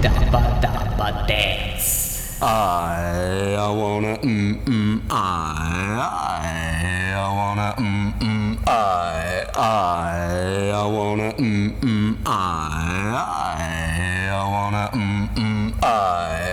[0.00, 2.40] Dabba dabba dance.
[2.40, 11.32] I, I wanna mm mm I, I, I wanna mm mm I, I, I wanna
[11.34, 12.32] mm mm I,
[14.32, 16.49] I, wanna mm mm I.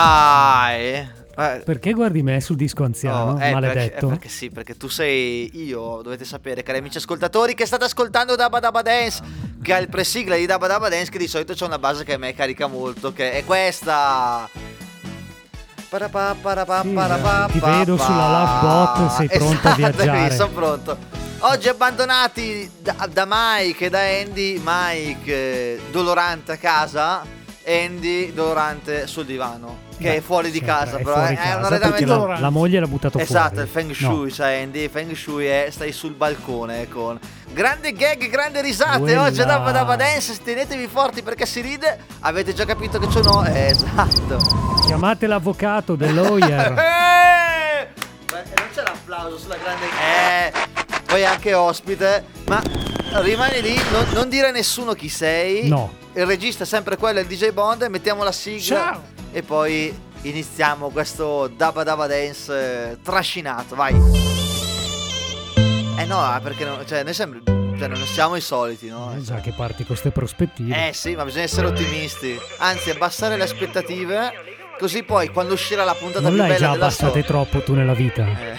[0.00, 1.16] Ai.
[1.38, 3.74] Eh, Perché guardi me sul disco anziano, oh, eh, maledetto?
[3.82, 7.84] Perché, eh, perché sì, perché tu sei io, dovete sapere, cari amici ascoltatori, che state
[7.84, 9.22] ascoltando Dabba Dabba Dance,
[9.62, 12.14] che è il presigla di Dabba Dabba Dance, che di solito c'è una base che
[12.14, 14.48] a me carica molto, che è questa.
[15.88, 20.30] Parapà, parapà, Sì, parapà, ti vedo sulla Love Bot, sei pronto a Esatto, viaggiare.
[20.30, 20.98] sì, sono pronto.
[21.40, 27.22] Oggi abbandonati da, da Mike e da Andy, Mike eh, dolorante a casa,
[27.64, 31.56] Andy dolorante sul divano, che è fuori di casa, è però fuori è, casa, è
[31.56, 33.64] un arredamento la, la moglie l'ha buttato Esatto, fuori.
[33.64, 33.94] il Feng No.
[33.94, 37.18] Shui, cioè Andy, il Feng Shui è stai sul balcone con
[37.52, 38.98] grande gag, grande risate.
[39.00, 41.98] Quella- Oggi Dabba Dabba Dance, tenetevi forti perché si ride.
[42.20, 43.44] Avete già capito che c'è no?
[43.44, 44.76] Eh, esatto.
[44.86, 46.74] Chiamate l'avvocato, The Lawyer.
[47.78, 47.88] Eh!
[48.26, 50.52] Beh, non c'è l'applauso sulla grande Eh,
[51.06, 52.62] poi anche ospite, ma
[53.22, 55.68] rimani lì, non, non dire a nessuno chi sei.
[55.68, 55.94] No.
[56.12, 59.02] Il regista è sempre quello, il DJ Bond, mettiamo la sigla Ciao.
[59.32, 63.94] E poi iniziamo questo Dabba Dabba Dance eh, trascinato, vai.
[65.98, 69.14] Eh no, eh, perché no- cioè, noi sembra, cioè, non siamo i soliti, no?
[69.16, 70.88] Eh, già che parti con queste prospettive.
[70.88, 72.38] Eh sì, ma bisogna essere ottimisti.
[72.58, 74.32] Anzi, abbassare le aspettative.
[74.78, 77.24] Così poi, quando uscirà la puntata non più l'hai bella già della abbassate storia.
[77.24, 78.24] troppo tu nella vita.
[78.26, 78.56] Eh,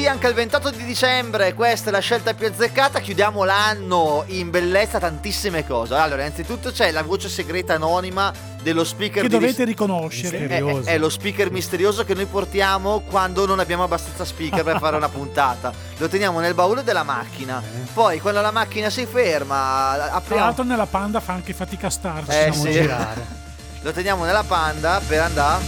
[0.00, 4.48] sì, anche il 28 di dicembre, questa è la scelta più azzeccata, chiudiamo l'anno in
[4.48, 5.94] bellezza, tantissime cose.
[5.94, 8.32] Allora, innanzitutto c'è la voce segreta anonima
[8.62, 10.46] dello speaker che di dovete riconoscere.
[10.46, 14.78] È, è- è lo speaker misterioso che noi portiamo quando non abbiamo abbastanza speaker per
[14.78, 15.70] fare una puntata.
[15.98, 17.62] Lo teniamo nel baule della macchina.
[17.92, 20.44] Poi quando la macchina si ferma, Tra apriamo.
[20.44, 22.30] l'altro nella panda fa anche fatica a starci.
[22.30, 22.70] Eh, sì.
[22.70, 23.38] girare.
[23.82, 25.62] Lo teniamo nella panda per andare.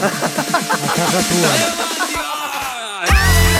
[0.00, 0.08] A
[0.92, 1.90] casa tua.
[3.08, 3.51] Bye.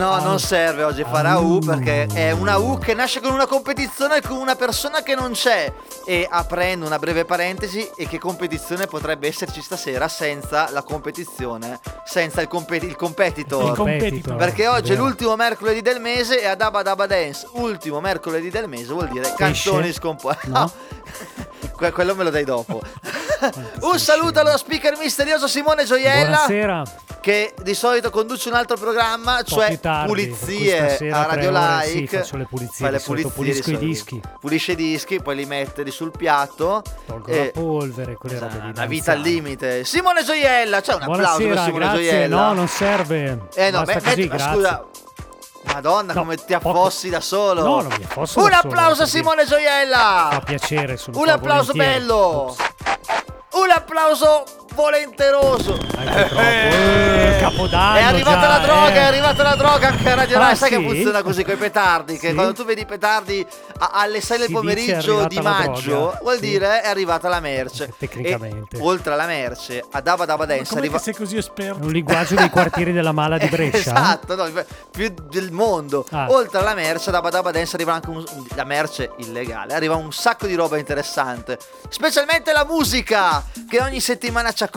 [0.00, 3.46] No, non serve oggi fare a U perché è una U che nasce con una
[3.46, 5.70] competizione con una persona che non c'è.
[6.06, 12.40] E aprendo una breve parentesi, e che competizione potrebbe esserci stasera senza la competizione, senza
[12.40, 13.70] il, competi- il competitor.
[13.70, 14.36] Il competitor.
[14.36, 18.68] Perché oggi è l'ultimo mercoledì del mese e ad Abba Dabba Dance, ultimo mercoledì del
[18.68, 20.48] mese vuol dire canzoni scomposte.
[20.48, 20.70] No.
[21.80, 22.82] Que- quello me lo dai dopo.
[23.80, 26.82] Un saluto allo speaker misterioso Simone Gioiella Buonasera.
[27.22, 32.18] che di solito conduce un altro programma, cioè tardi, pulizie a Radio ore, sì, Like.
[32.18, 34.20] faccio le pulizie, Fa le pulizie pulisco i dischi.
[34.38, 36.82] Pulisce i dischi, poi li mette lì sul piatto.
[37.06, 38.72] Tolgo e- la polvere, quelle robe lì.
[38.72, 39.84] da vita al limite.
[39.84, 42.10] Simone Gioiella, c'è un applauso per Buonasera, Simone grazie.
[42.10, 42.36] Gioiella.
[42.36, 43.38] No, non serve.
[43.54, 44.84] Eh no, Basta beh, così, metti- scusa.
[45.64, 47.62] Madonna, No, come ti poco- affossi da solo.
[47.62, 49.06] No, non mi affosso Un applauso a.
[49.06, 50.28] Simone Gioiella.
[50.32, 51.98] Fa piacere, sono Un applauso volentieri.
[52.00, 52.16] bello.
[52.16, 52.56] Ops,
[53.52, 54.44] Un applauso
[54.80, 55.78] volenteroso.
[55.98, 58.94] Eh, Capodanno È arrivata già, la droga, eh.
[58.94, 60.56] è arrivata la droga anche a Radio Ah, Rai.
[60.56, 60.76] Sai sì?
[60.76, 62.18] che funziona così con i petardi?
[62.18, 62.34] Che Sì.
[62.34, 63.46] quando tu vedi i petardi
[63.78, 66.18] a- alle 6 del Si pomeriggio di maggio, droga.
[66.22, 66.40] vuol Sì.
[66.40, 67.92] dire è arrivata la merce.
[67.98, 68.76] Tecnicamente.
[68.76, 70.98] E, oltre alla merce, a Dava Dava Dance Come arriva.
[70.98, 71.84] sei così È esperto?
[71.84, 73.78] un linguaggio dei quartieri della Mala di Brescia.
[73.78, 74.48] esatto, no,
[74.90, 76.04] più del mondo.
[76.10, 76.26] Ah.
[76.30, 78.24] Oltre alla merce, da Badaba Dance arriva anche un-
[78.54, 79.74] la merce illegale.
[79.74, 81.58] Arriva un sacco di roba interessante.
[81.88, 84.69] Specialmente la musica che ogni settimana ci accompagna.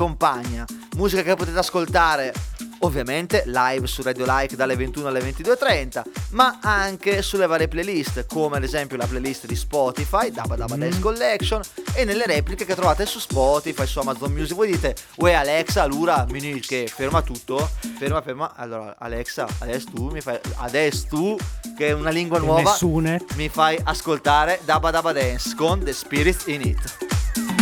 [0.96, 2.34] Musica che potete ascoltare.
[2.80, 6.02] Ovviamente live su Radio Like dalle 21 alle 22.30,
[6.32, 11.00] ma anche sulle varie playlist, come ad esempio la playlist di Spotify, Dabba Dabba Dance
[11.00, 11.62] Collection,
[11.94, 14.54] e nelle repliche che trovate su Spotify, su Amazon Music.
[14.54, 18.52] Voi dite, uè Alexa, allora, mini che ferma tutto, ferma, ferma.
[18.54, 21.38] Allora, Alexa, adesso tu mi fai, adesso tu,
[21.78, 23.24] che è una lingua nuova, Nessune.
[23.36, 27.53] mi fai ascoltare Dabba Dabba Dance con The Spirit in It.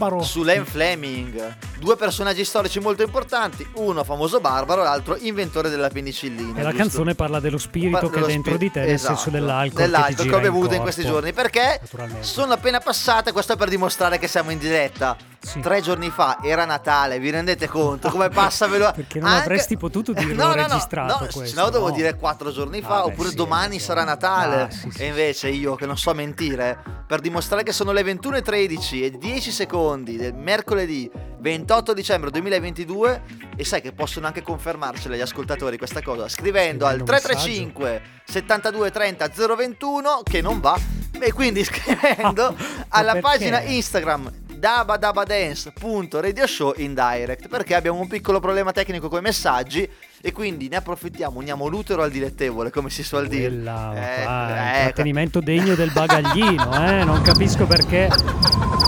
[0.00, 0.22] Conan il Babbaro.
[0.22, 6.58] Sulen Fleming, due personaggi storici molto importanti, uno famoso barbaro, l'altro inventore della penicillina.
[6.58, 6.76] E la giusto?
[6.76, 9.30] canzone parla dello spirito Pa- che è dello dentro spi- di te, nel esatto, senso
[9.30, 9.80] dell'alcol.
[9.82, 10.82] dell'alcol che, che ho bevuto in, corpo.
[10.82, 11.80] questi giorni perché
[12.20, 15.16] sono appena passate questo per dimostrare che siamo in diretta
[15.50, 15.58] Sì.
[15.58, 18.92] Tre giorni fa era Natale, vi rendete conto come passa veloce?
[19.02, 21.94] Perché non avresti potuto dirlo registrato no, questo, se no devo no?
[21.94, 24.04] dire quattro giorni fa, Ah, beh, oppure sì, domani hai sarà.
[24.04, 24.62] Natale.
[24.62, 28.02] Ah, sì, sì, e invece io che non so mentire, per dimostrare che sono le
[28.02, 33.22] 21.13 e 10 secondi del mercoledì 28 dicembre 2022
[33.56, 38.02] e sai che possono anche confermarcela gli ascoltatori questa cosa scrivendo al Scrivendo un 335
[38.24, 40.78] 72 30 021 che non va
[41.18, 42.54] e quindi scrivendo
[42.90, 49.88] alla pagina Instagram dabadabadance.radioshow in direct perché abbiamo un piccolo problema tecnico con i messaggi
[50.22, 54.50] e quindi ne approfittiamo, uniamo l'utero al dilettevole come si suol dire Quella, Eh, ah,
[54.50, 54.76] ecco.
[54.78, 57.04] intrattenimento degno del bagaglino, eh?
[57.04, 58.08] Non capisco perché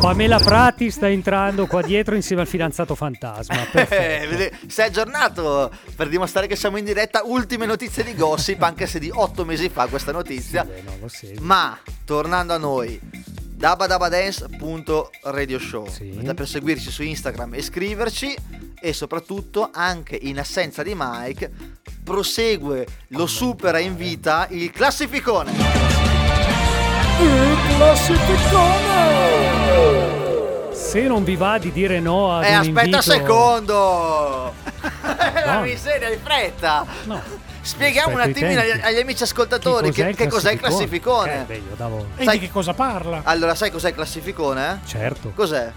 [0.00, 3.66] Pamela Prati sta entrando qua dietro insieme al fidanzato fantasma.
[3.72, 8.86] Eh, vede- sei aggiornato per dimostrare che siamo in diretta ultime notizie di gossip anche
[8.86, 11.42] se di otto mesi fa questa notizia Beh, non lo seguo.
[11.46, 13.00] Ma tornando a noi,
[13.62, 16.11] dabadabadance.radioshow Sì.
[16.14, 18.37] State per seguirci su Instagram e scriverci
[18.81, 21.49] e soprattutto anche in assenza di Mike
[22.02, 25.52] prosegue, lo supera in vita il classificone.
[30.73, 32.97] Se non vi va di dire no ad Eh un aspetta invito...
[32.97, 34.52] un secondo!
[35.45, 35.62] La No.
[35.62, 36.85] miseria di fretta!
[37.04, 37.23] No.
[37.62, 41.42] Spieghiamo un Rispetto ai attimino agli, amici ascoltatori che, che cos'è il classificone.
[41.42, 42.07] Eh, beh, io davo...
[42.16, 43.21] E Sai- di che cosa parla?
[43.25, 44.81] Allora, sai cos'è il classificone?
[44.85, 45.33] Certo.
[45.35, 45.73] Cos'è?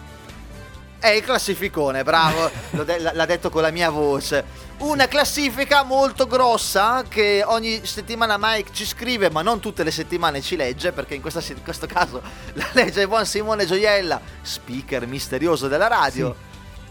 [0.97, 4.63] È il classificone, bravo, L'ho de- l'ha detto con la mia voce.
[4.77, 10.41] Una classifica molto grossa che ogni settimana Mike ci scrive, ma non tutte le settimane
[10.41, 12.19] ci legge, perché in, questa in questo caso
[12.53, 16.35] la legge il buon Simone Gioiella, speaker misterioso della radio,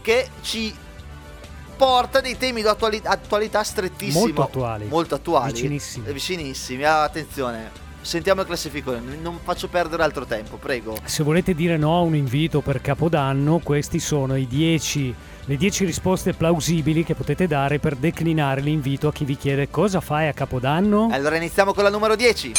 [0.01, 0.73] che ci
[1.75, 4.19] porta dei temi di attuali- attualità strettissima.
[4.19, 4.85] Molto attuali.
[4.85, 5.51] Molto attuali.
[5.51, 6.07] Vicinissimi.
[6.07, 7.83] Eh, Vicinissimi, ah, attenzione.
[8.01, 10.95] Sentiamo il classificone, non faccio perdere altro tempo, prego.
[11.03, 15.15] Se volete dire no a un invito per Capodanno, questi sono i 10,
[15.45, 20.01] le 10 risposte plausibili che potete dare per declinare l'invito a chi vi chiede cosa
[20.01, 21.09] fai a Capodanno.
[21.11, 22.51] Allora iniziamo con la numero 10.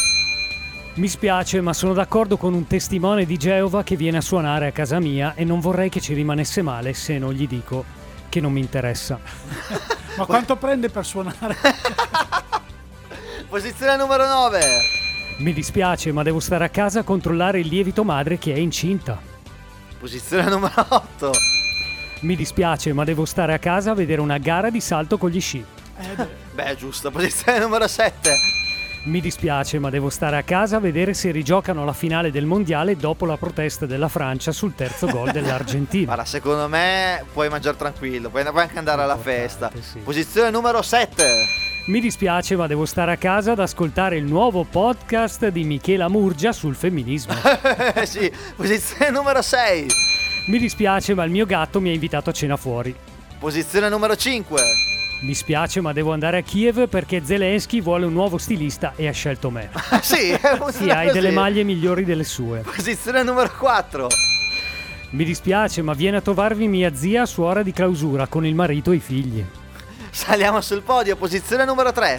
[0.94, 4.73] Mi spiace, ma sono d'accordo con un testimone di Geova che viene a suonare a
[4.73, 7.85] casa mia e non vorrei che ci rimanesse male se non gli dico
[8.28, 9.18] che non mi interessa.
[10.16, 11.56] Ma quanto prende per suonare?
[13.49, 14.61] Posizione numero 9.
[15.38, 19.21] Mi dispiace, ma devo stare a casa a controllare il lievito madre che è incinta.
[19.99, 21.30] Posizione numero 8.
[22.21, 25.40] Mi dispiace, ma devo stare a casa a vedere una gara di salto con gli
[25.40, 25.64] sci.
[26.54, 27.11] Beh, giusto.
[27.11, 28.37] Posizione numero 7.
[29.06, 32.96] Mi dispiace, ma devo stare a casa a vedere se rigiocano la finale del mondiale
[32.96, 36.06] dopo la protesta della Francia sul terzo gol dell'Argentina.
[36.12, 39.70] Guarda, secondo me puoi mangiare tranquillo, puoi anche andare alla festa.
[39.80, 40.00] sì.
[40.00, 41.46] Posizione numero 7.
[41.86, 46.50] Mi dispiace, ma devo stare a casa ad ascoltare il nuovo podcast di Michela Murgia
[46.50, 47.32] sul femminismo.
[48.02, 49.86] sì, posizione numero 6.
[50.48, 52.92] Mi dispiace, ma il mio gatto mi ha invitato a cena fuori.
[53.38, 54.95] Posizione numero 5.
[55.20, 59.12] Mi spiace, ma devo andare a Kiev perché Zelensky vuole un nuovo stilista e ha
[59.12, 59.70] scelto me.
[60.02, 60.37] sì,
[60.70, 62.61] Sì, hai delle maglie migliori delle sue.
[62.61, 64.08] Posizione numero 4.
[65.11, 68.90] Mi dispiace, ma viene a trovarvi mia zia a suora di clausura con il marito
[68.90, 69.44] e i figli.
[70.11, 72.16] Saliamo sul podio, posizione numero 3.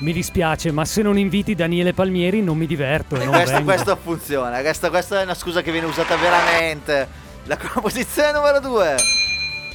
[0.00, 3.96] Mi dispiace, ma se non inviti Daniele Palmieri non mi diverto e non questo, questo
[4.02, 7.06] funziona, questa, questa è una scusa che viene usata veramente.
[7.44, 8.96] La posizione numero 2.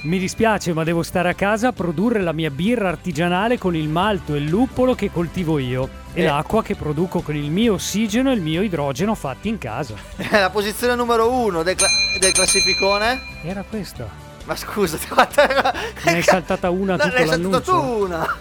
[0.01, 3.89] Mi dispiace, ma devo stare a casa a produrre la mia birra artigianale con il
[3.89, 6.25] malto e il luppolo che coltivo io e Eh.
[6.25, 9.95] l'acqua che produco con il mio ossigeno e il mio idrogeno fatti in casa.
[10.31, 13.19] La posizione numero 1 del, cla- del classificone.
[13.43, 14.07] Era questa.
[14.45, 15.41] Ma scusa, ti ho fatto...
[16.05, 17.71] Ne hai saltata una No, tutto ne hai saltata l'annuncio.
[17.97, 18.37] tu una.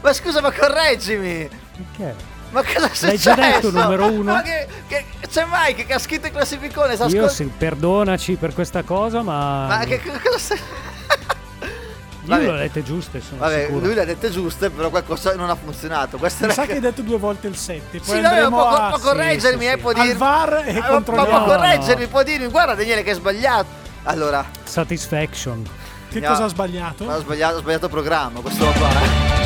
[0.00, 1.48] Ma scusa, ma correggimi.
[1.76, 2.14] Perché?
[2.50, 3.06] Ma cosa è successo?
[3.06, 4.32] L'hai già detto, numero uno?
[4.32, 6.94] Ma che, che- c'è Mike che ha scritto il classificone.
[6.94, 9.66] sta Io ascol- se, perdonaci per questa cosa, ma...
[9.66, 10.58] Ma che che cosa stai...
[12.28, 12.42] Io vabbè.
[12.44, 13.84] le ho lette giuste, sono Vabbè, sicuro.
[13.86, 16.18] lui le ha dette giuste, però qualcosa non ha funzionato.
[16.20, 17.98] Mi sa che hai detto due volte il 7.
[17.98, 18.88] Poi Sì, no, andremo può, a...
[18.88, 19.76] può correggermi, sì, eh, sì.
[19.78, 20.12] può al dirmi.
[20.14, 21.30] VAR e Ah, ma- controlliamo.
[21.30, 22.08] Ma può No, correggermi, no.
[22.08, 23.66] può dirmi, guarda Daniele che hai sbagliato.
[24.04, 25.64] Allora, Satisfaction.
[26.10, 26.28] Che No.
[26.28, 27.04] cosa ha sbagliato?
[27.04, 29.45] ho sbagliato, ho sbagliato programma, questo qua.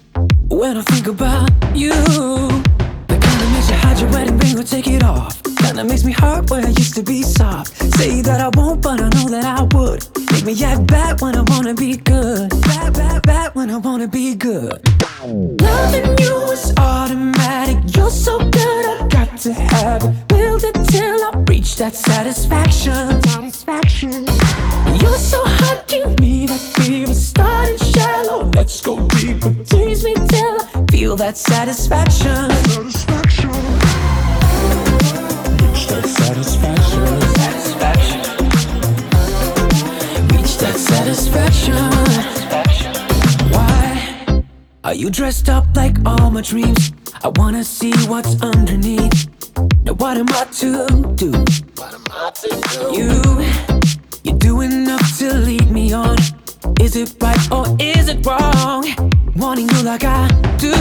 [0.51, 4.63] When I think about you, the kind that makes you hide your wedding ring or
[4.63, 5.41] take it off.
[5.43, 7.77] Kinda makes me hurt where I used to be soft.
[7.95, 10.05] Say that I won't, but I know that I would.
[10.33, 12.49] Make me act bad when I wanna be good.
[12.63, 14.77] Bad, bad, bad when I wanna be good.
[15.23, 17.77] Loving you is automatic.
[17.95, 20.27] You're so good, I got to have it.
[20.27, 23.21] Build it till I reach that satisfaction.
[23.23, 24.27] Satisfaction.
[24.99, 27.13] You're so hot, give me that fever.
[27.13, 27.77] Starting
[28.61, 29.51] let's go deeper.
[29.63, 32.35] Tease me till I feel that satisfaction.
[32.51, 33.49] Satisfaction.
[35.61, 37.07] Reach that satisfaction.
[37.41, 38.21] Satisfaction.
[40.31, 41.81] Reach that satisfaction.
[43.51, 44.43] Why
[44.83, 46.91] are you dressed up like all my dreams?
[47.23, 49.27] I wanna see what's underneath.
[49.85, 51.31] Now what am I to do?
[51.79, 52.81] What am I to do?
[52.97, 53.09] You,
[54.23, 56.17] you're doing enough to lead me on.
[56.81, 58.83] Is it right or is it wrong?
[59.35, 60.73] Wanting you like I do.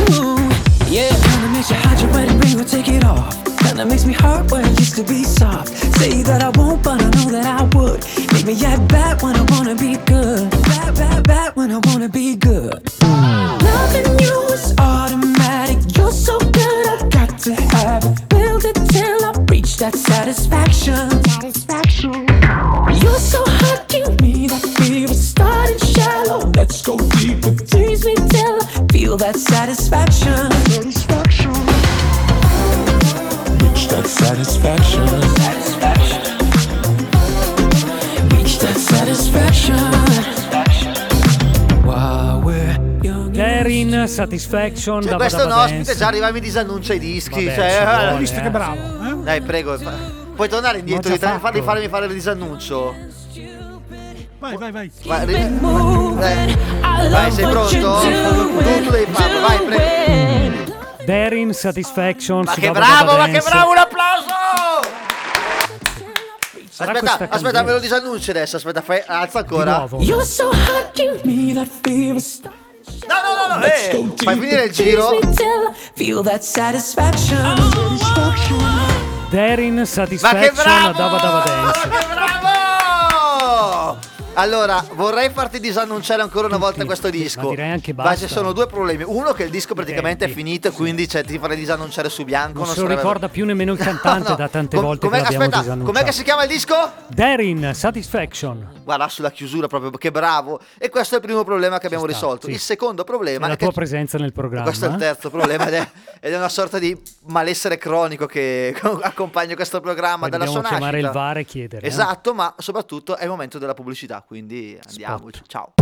[0.88, 3.36] Yeah, kinda makes you hide your wedding ring or take it off.
[3.58, 5.68] Kinda makes me hurt where I used to be soft.
[5.98, 8.04] Say that I won't, but I know that I would.
[8.32, 10.50] Make me act bad when I wanna be good.
[10.50, 12.80] Bad, bad, bad when I wanna be good.
[13.02, 15.78] Loving you is automatic.
[15.96, 18.28] You're so good, I got to have it.
[18.30, 21.10] Build it till I reach that satisfaction.
[21.28, 22.26] Satisfaction.
[23.02, 25.14] You're so hot, give me that fever.
[25.14, 25.78] Starting
[29.10, 30.50] feel that satisfaction.
[30.70, 31.52] Satisfaction.
[33.58, 35.06] Reach that satisfaction.
[35.34, 36.22] Satisfaction.
[38.30, 39.76] Reach that satisfaction.
[41.84, 43.32] While we're young.
[43.32, 47.44] Darin, Satisfaction, Cioè, questo è un ospite, già arriva mi disannuncia i dischi.
[47.46, 48.42] Vabbè, cioè, eh, visto eh.
[48.42, 48.76] che bravo?
[48.76, 49.24] eh?
[49.24, 49.76] Dai, prego.
[50.36, 51.62] Puoi tornare indietro fatto.
[51.62, 53.09] farmi fare il disannuncio?
[54.40, 54.90] Vai, vai, vai.
[55.04, 56.22] Vai, ri- moving.
[56.22, 57.76] eh, I vai, love sei what pronto?
[57.76, 59.84] you're Tu, tu devi farlo, vai, prego.
[60.06, 61.04] doing.
[61.04, 62.42] Darin, Satisfaction.
[62.44, 64.28] Ma che bravo, ma che bravo, un applauso!
[66.70, 68.56] Sarà Aspetta, aspetta, me lo disannunci adesso.
[68.56, 69.76] Aspetta, fai, alza Di ancora.
[69.76, 70.00] nuovo.
[70.00, 72.20] You're so hot, give me that fever.
[72.20, 72.54] Start
[73.06, 75.18] No, no, no, no, eh, fai finire il giro.
[75.94, 77.38] feel that satisfaction.
[79.30, 80.92] Darin, Ma che Satisfaction, bravo!
[80.98, 81.86] Dabba Dabba Dance.
[81.88, 82.49] Ma che bravo!
[84.40, 87.42] Allora, vorrei farti disannunciare ancora una volta questo disco.
[87.42, 88.26] ma direi anche Ma basta.
[88.26, 89.04] ci sono due problemi.
[89.06, 90.42] Uno, che il disco praticamente è tempi.
[90.42, 92.58] finito, e quindi cioè, ti farei disannunciare su bianco.
[92.60, 95.22] Non se lo sarebbe- ricorda più nemmeno il cantante da tante Com- volte che com'è-
[95.22, 96.74] l'abbiamo aspetta, com'è che si chiama il disco?
[97.08, 98.78] Darin, Satisfaction.
[98.84, 100.58] Guarda, sulla chiusura proprio, che bravo.
[100.78, 102.46] E questo è il primo problema che abbiamo sta, risolto.
[102.46, 102.52] sì.
[102.52, 104.64] Il secondo È problema la è che tua presenza nel programma.
[104.64, 104.98] questo è il eh?
[104.98, 105.88] terzo problema ed è,
[106.20, 110.76] ed è una sorta di malessere cronico che accompagna questo programma Poi dalla sua dobbiamo
[110.78, 111.18] chiamare nascita.
[111.20, 111.84] il VAR e chiedere.
[111.86, 111.88] eh?
[111.88, 115.42] Esatto, ma soprattutto è il momento della pubblicità, Quindi andiamo, Spot.
[115.48, 115.72] ciao.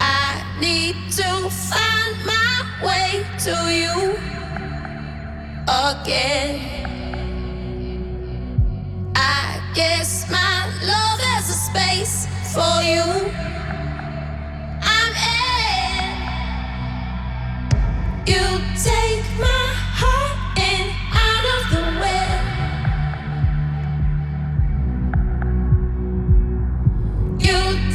[0.00, 4.16] I need to find my way to you
[5.66, 6.97] again.
[9.18, 13.04] I guess my love has a space for you.
[14.82, 16.38] I'm in.
[18.26, 18.44] You
[18.76, 19.66] take my
[20.00, 20.84] heart in
[21.26, 21.80] out of the.
[27.40, 27.87] You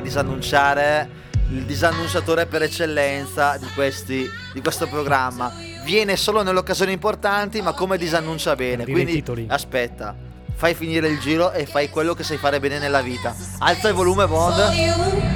[0.00, 5.52] disannunciare il disannunciatore per eccellenza di, questi, di questo programma.
[5.84, 8.84] Viene solo nelle occasioni importanti, ma come disannuncia bene.
[8.84, 10.14] Dire Quindi aspetta,
[10.54, 13.34] fai finire il giro e fai quello che sai fare bene nella vita.
[13.58, 15.33] Alza il volume, Bond.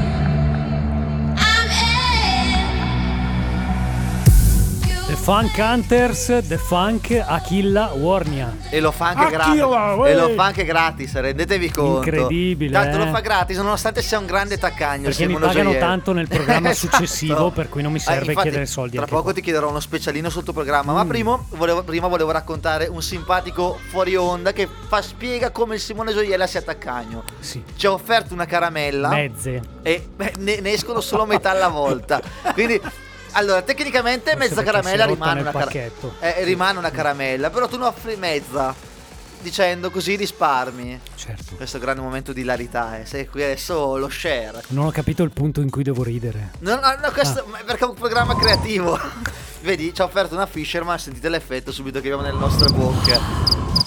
[5.29, 8.57] Funk Hunters, The Funk Achilla Warnia.
[8.71, 9.61] E lo fa anche gratis.
[9.61, 10.09] Achilla, uè.
[10.11, 11.97] E lo fa anche gratis, rendetevi conto.
[12.09, 13.05] Incredibile, Tanto eh.
[13.05, 15.03] lo fa gratis, nonostante sia un grande taccagno.
[15.03, 15.79] Perché mi pagano Gioiello.
[15.79, 16.97] tanto nel programma Esatto.
[16.97, 19.33] successivo, per cui non mi serve Eh, infatti, chiedere soldi Tra poco qua.
[19.35, 20.95] ti chiederò uno specialino sul tuo programma.
[20.95, 21.09] Ma Mm.
[21.09, 26.15] prima volevo, prima volevo raccontare un simpatico fuori onda che fa, spiega come il Simone
[26.15, 27.25] Gioiella sia taccagno.
[27.41, 27.63] Sì.
[27.77, 29.61] Ci ha offerto una caramella Mezze.
[29.83, 32.19] e beh, ne, ne escono solo metà alla volta.
[32.55, 32.81] Quindi,
[33.33, 36.15] allora, tecnicamente Forse mezza caramella rimane una, pacchetto.
[36.21, 38.87] eh, rimane una caramella, però tu ne offri mezza.
[39.41, 40.99] Dicendo così risparmi.
[41.15, 41.55] Certo.
[41.55, 43.07] Questo grande momento di hilarità, eh.
[43.07, 44.63] Sei qui adesso lo share.
[44.69, 46.51] Non ho capito il punto in cui devo ridere.
[46.59, 47.63] No, no, no, questo Ah.
[47.65, 48.99] perché è un programma creativo.
[49.63, 53.87] Vedi, ci ha offerto una Fisherman, sentite l'effetto subito che abbiamo nelle nostre bocche.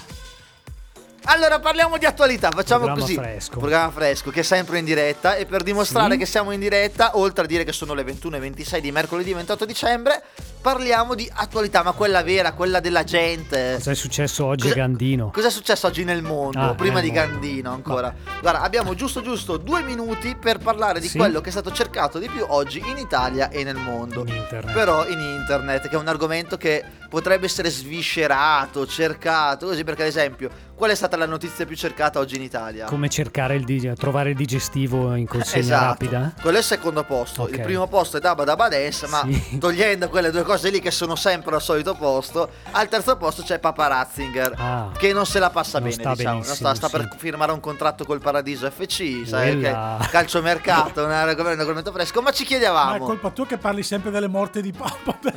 [1.25, 3.13] Allora parliamo di attualità, facciamo Programma così.
[3.15, 3.59] fresco.
[3.59, 6.17] Programma fresco che è sempre in diretta e per dimostrare Sì.
[6.19, 10.23] che siamo in diretta, oltre a dire che sono le 21.26 di mercoledì 28 dicembre,
[10.61, 13.73] parliamo di attualità, ma quella vera, quella della gente.
[13.75, 15.31] Cosa è successo oggi a Gandino?
[15.31, 16.59] Cosa è successo oggi nel mondo?
[16.59, 17.21] Ah, prima di mondo.
[17.29, 18.13] Gandino ancora.
[18.39, 21.17] Guarda, abbiamo giusto giusto due minuti per parlare di Sì.
[21.17, 24.21] quello che è stato cercato di più oggi in Italia e nel mondo.
[24.21, 24.71] In internet.
[24.73, 30.07] Però in internet, che è un argomento che potrebbe essere sviscerato, cercato, così perché ad
[30.07, 32.85] esempio, qual è stata la notizia più cercata oggi in Italia?
[32.85, 35.85] Come cercare il dig- trovare il digestivo in consegna Esatto.
[35.85, 36.33] rapida?
[36.41, 37.43] Quello è il secondo posto.
[37.43, 37.51] Ok.
[37.51, 39.57] Il primo posto è Dance, ma Sì.
[39.57, 43.59] togliendo quelle due cose lì che sono sempre al solito posto, al terzo posto c'è
[43.59, 44.89] Papa Ratzinger, Ah.
[44.97, 46.43] che non se la passa Non bene, sta diciamo.
[46.43, 46.97] Sta, sta sì.
[46.97, 49.75] per firmare un contratto col Paradiso FC, sai che
[50.09, 53.05] calciomercato, un argomento, fresco, ma ci Ma è chiedevamo.
[53.05, 55.17] colpa tua che parli sempre delle morte di Papa.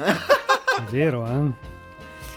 [0.76, 1.72] È vero, eh?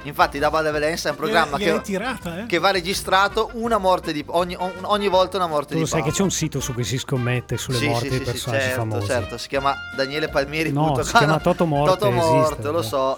[0.08, 2.46] Infatti Dabba Dance è un programma che, tirata, eh?
[2.46, 6.00] che va registrato una morte di ogni, ogni volta una morte Tu di lo sai
[6.00, 6.12] Papa.
[6.12, 8.32] che c'è un sito su cui si scommette sulle Sì, morti sì, di sì, sì,
[8.32, 9.06] personaggi certo, famosi.
[9.08, 10.72] certo, si chiama Daniele Palmieri.
[10.72, 12.84] No, si chiama Toto Morte, Toto Morte, esiste, lo eh.
[12.84, 13.18] so.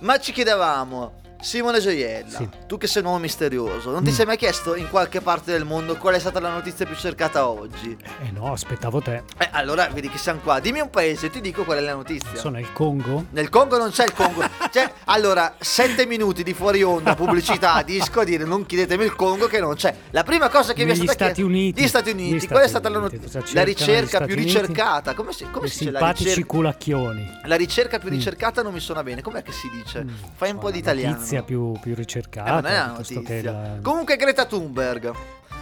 [0.00, 2.48] Ma ci chiedevamo, Simone Gioiella, Sì.
[2.66, 4.14] tu che sei un uomo misterioso, non ti Mm.
[4.14, 7.46] sei mai chiesto in qualche parte del mondo qual è stata la notizia più cercata
[7.48, 7.96] oggi?
[8.24, 9.22] Eh no, aspettavo te.
[9.38, 10.58] Eh, allora vedi che siamo qua.
[10.60, 12.34] Dimmi un paese e ti dico qual è la notizia.
[12.36, 13.26] Sono il Congo?
[13.30, 14.42] Nel Congo non c'è il Congo.
[14.76, 19.46] Cioè, allora, sette minuti di fuori onda, pubblicità, disco a dire non chiedetemi il Congo
[19.46, 19.94] che non c'è.
[20.10, 21.82] La prima cosa che vi è Negli stata Stati chiesta- Uniti.
[21.82, 22.34] Gli Stati Uniti.
[22.36, 23.16] Gli Qual è Stati stata la, Uniti.
[23.16, 23.40] notizia?
[23.40, 24.52] La cercano negli ricerca Stati più Uniti?
[24.58, 25.14] ricercata?
[25.14, 26.46] Come si, come si dice la simpatici ricerca?
[26.52, 27.30] culacchioni.
[27.44, 28.12] La ricerca più Mm.
[28.12, 29.22] ricercata non mi suona bene.
[29.22, 30.04] Com'è che si dice?
[30.04, 31.14] Mm, Fai un po' la di italiano.
[31.26, 32.52] Notizia più, più Eh, ricercata.
[32.58, 33.52] una piuttosto che notizia.
[33.52, 35.12] la- Comunque Greta Thunberg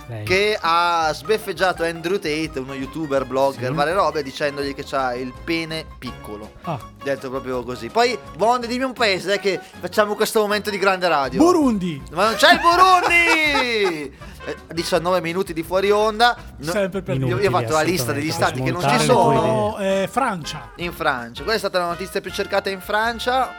[0.09, 0.25] lei.
[0.25, 3.75] che ha sbeffeggiato Andrew Tate, uno youtuber, blogger, Sì.
[3.75, 6.53] varie robe, dicendogli che ha il pene piccolo.
[6.63, 7.89] Ah, Detto proprio così.
[7.89, 11.39] Poi, Bond, dimmi un paese che facciamo questo momento di grande radio.
[11.43, 12.03] Burundi.
[12.13, 14.13] Ma non c'è il Burundi!
[14.47, 16.37] Eh, 19 minuti di fuori onda.
[16.59, 17.41] No- Sempre per io, dire.
[17.41, 19.79] io ho fatto la lista degli stati che non ci sono.
[19.79, 20.73] eh, Francia.
[20.77, 21.41] In Francia.
[21.41, 23.55] Quella è stata la notizia più cercata in Francia.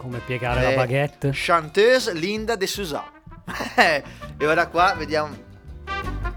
[0.00, 1.30] Come piegare Eh, la baguette.
[1.32, 3.04] Chanteuse Linda de Souza.
[3.76, 4.02] Eh,
[4.38, 5.48] e ora qua vediamo.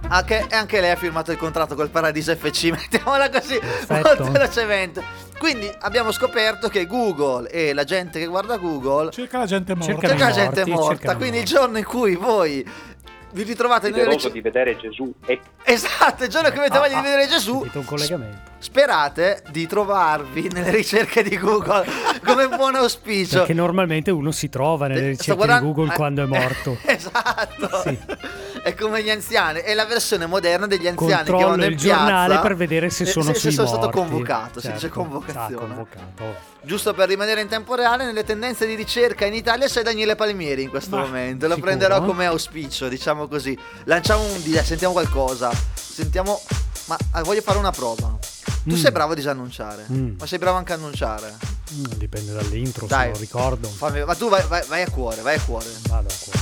[0.10, 3.94] Anche, e anche lei ha firmato il contratto col Paradiso FC, mettiamola così Perfetto.
[4.08, 5.04] molto velocemente.
[5.38, 9.92] Quindi abbiamo scoperto che Google e la gente che guarda Google Cerca la gente morta.
[9.92, 10.88] Cerca cerca la gente morti, morta.
[10.96, 12.70] cercano i Quindi il giorno in cui voi
[13.32, 16.94] vi ritrovate desideroso ric- di vedere Gesù e Esatto, il giorno che avete Ah, voglia
[16.94, 18.52] di ah, vedere Gesù, un collegamento.
[18.64, 21.86] Sperate di trovarvi nelle ricerche di Google
[22.24, 23.40] come buon auspicio.
[23.40, 26.78] Perché normalmente uno si trova nelle ricerche guardando- di Google eh, quando è morto.
[26.86, 27.82] esatto.
[27.84, 28.00] Sì.
[28.64, 31.78] È come gli anziani, è la versione moderna degli anziani che Controllo vanno in il
[31.78, 34.00] giornale piazza per vedere se sono se, sui sono stato morti.
[34.00, 35.00] convocato, si dice Certo.
[35.00, 35.56] convocazione.
[35.56, 36.24] Ah, convocato.
[36.24, 36.36] oh.
[36.62, 40.64] Giusto per rimanere in tempo reale, nelle tendenze di ricerca in Italia c'è Daniele Palmieri
[40.64, 41.48] in questo Ma, momento.
[41.48, 41.72] Lo sicuro?
[41.72, 43.58] prenderò come auspicio, diciamo così.
[43.84, 45.52] Lanciamo un dia, sentiamo qualcosa.
[45.74, 46.40] Sentiamo.
[46.86, 48.18] Ma ah, voglio fare una prova.
[48.64, 48.82] Tu Mm.
[48.82, 50.16] sei bravo a disannunciare, Mm.
[50.20, 51.36] ma sei bravo anche a annunciare.
[51.74, 53.08] Mm, Dipende dall'intro, Dai.
[53.08, 53.68] se lo ricordo.
[53.70, 55.66] Fammi- ma tu vai, vai- vai a cuore, vai a cuore.
[55.88, 56.40] Vado a cuore.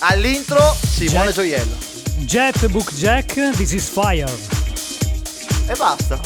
[0.00, 1.76] All'intro, Simone Jet- Gioiello.
[2.26, 4.30] Jet Book Jack, This is Fire.
[5.66, 6.20] E basta.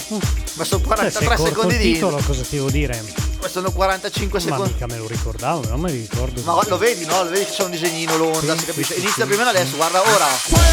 [0.55, 3.03] Ma sono Cioè, se 43 corto secondi il di titolo, cosa ti devo dire?
[3.41, 4.73] Ma sono 45 Ma secondi.
[4.73, 6.41] mica me lo ricordavo, non me lo ricordo.
[6.43, 7.23] Ma lo vedi, no?
[7.23, 8.95] Lo vedi che c'è un disegnino l'onda, Sì, si capisce.
[8.95, 9.29] sì, Inizia sì.
[9.29, 10.27] più o meno adesso, guarda ora.
[10.49, 10.65] Come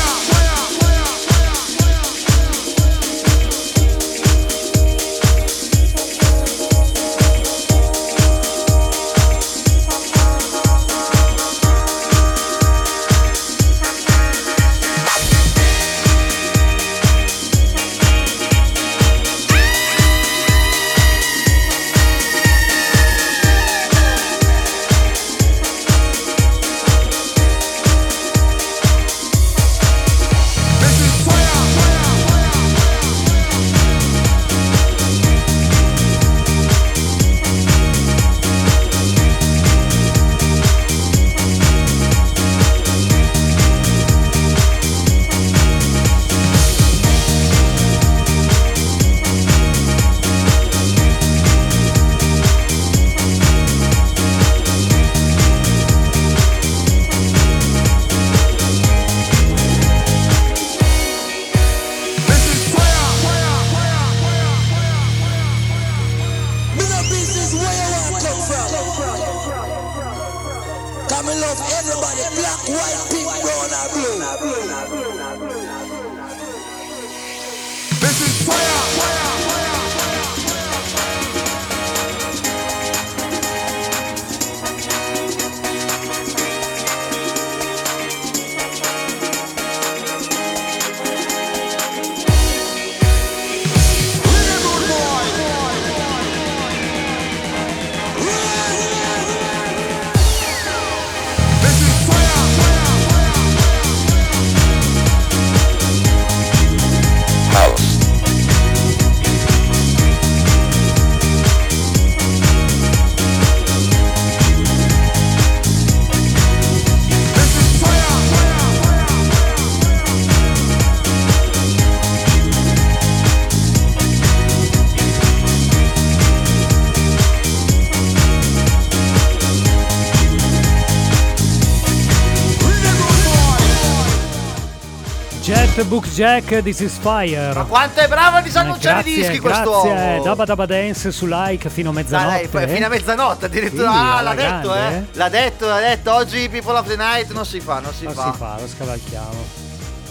[135.86, 137.54] Book Jack, This is Fire.
[137.54, 139.64] Ma quanto è bravo a disannunciare i grazie, dischi grazie.
[139.64, 140.24] quest'uomo!
[140.24, 142.50] Dabba Dabba Dance su like fino a mezzanotte.
[142.52, 143.92] dai, fino a mezzanotte addirittura.
[143.92, 145.00] Sì, ah, l'ha detto, grande, eh.
[145.00, 145.06] eh.
[145.14, 146.14] L'ha detto, l'ha detto.
[146.14, 148.32] Oggi People of the Night non si fa, non si Non fa.
[148.32, 149.62] si fa, lo scavalchiamo.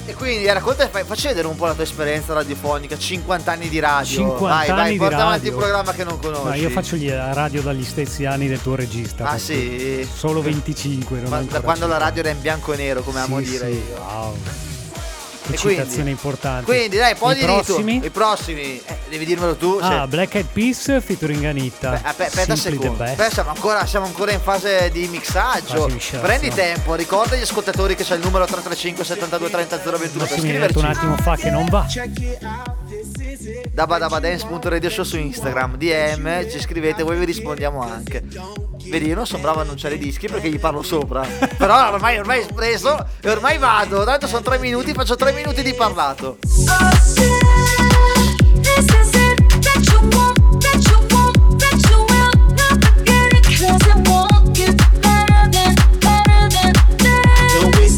[0.05, 3.79] E quindi eh, racconta, facci vedere un po' la tua esperienza radiofonica, 50 anni di
[3.79, 4.05] radio.
[4.05, 5.53] 50 vai, vai, anni di porta avanti radio.
[5.53, 6.45] un programma che non conosci.
[6.49, 9.27] Ma io faccio la radio dagli stessi anni del tuo regista.
[9.29, 10.07] Ah sì?
[10.13, 11.21] Solo 25.
[11.21, 12.05] Non Ma- ancora da quando la 50.
[12.05, 13.97] radio era in bianco e nero, come amo Sì, dire sì, io.
[14.01, 14.37] Wow.
[15.45, 16.65] Che E quindi- citazione importante.
[16.65, 18.01] Quindi dai, poi I prossimi?
[18.05, 19.79] I prossimi, eh, devi dirmelo tu.
[19.81, 21.91] Ah, cioè- Black Eyed Peas featuring Anita.
[21.91, 23.03] Beh, aspe- aspetta un secondo.
[23.03, 25.89] Aspetta, siamo, ancora, siamo ancora in fase di mixaggio.
[25.89, 26.19] Fase.
[26.19, 30.45] Prendi tempo, ricorda agli ascoltatori che c'è il numero 335 72 30 021 per Sì,
[30.45, 31.87] mi hai detto un attimo fa che non va.
[33.73, 38.23] dabadabadance.radioshow su Instagram, DM, ci scrivete, voi vi rispondiamo anche.
[38.89, 41.27] Vedi, io non sono bravo a annunciare i dischi perché gli parlo sopra.
[41.57, 44.05] Però ormai, ormai è espresso e ormai vado.
[44.05, 46.39] Tanto sono tre minuti, faccio tre minuti di parlato.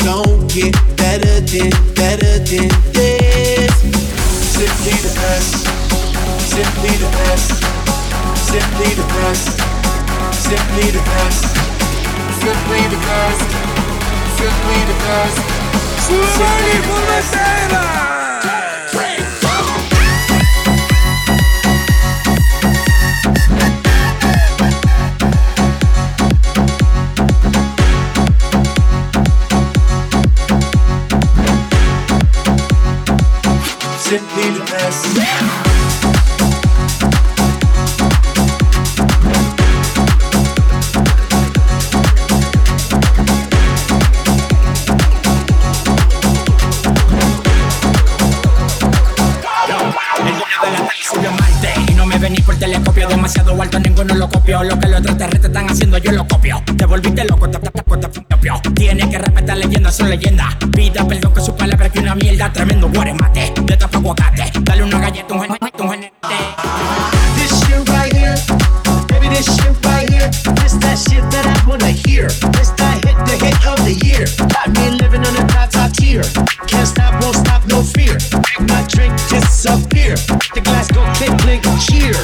[0.05, 2.94] Don't get better than, better than
[6.55, 7.51] Simply the best.
[8.38, 9.59] Simply the best.
[10.33, 11.43] Simply the best.
[12.38, 13.43] Simply the best.
[14.38, 15.43] Simply the best.
[16.07, 17.35] Simply the best.
[33.99, 35.63] Simply the best.
[53.09, 56.87] Demasiado alto, ninguno lo copió Lo que los extraterrestres están haciendo yo lo copio Te
[56.87, 61.07] volviste loco, te, te, te, te, te, te, Tiene que respetar leyendas, son leyendas Pida
[61.07, 65.35] perdón que su palabra que una mierda Tremendo guaremate, de tapa aguacate Dale una galleta,
[65.35, 66.12] un genete, un genete
[67.37, 68.35] This shit right here,
[69.09, 70.31] baby, this shit right here.
[70.64, 72.29] This that shit that I wanna hear.
[72.57, 74.25] This that hit, the hit of the year.
[74.49, 76.23] Got me living on a top top tier.
[76.67, 78.17] Can't stop, won't stop, no fear.
[78.33, 80.17] Make my drink disappear.
[80.57, 82.24] The glass go click, click, cheers.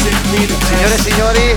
[0.00, 1.56] Signore e signori,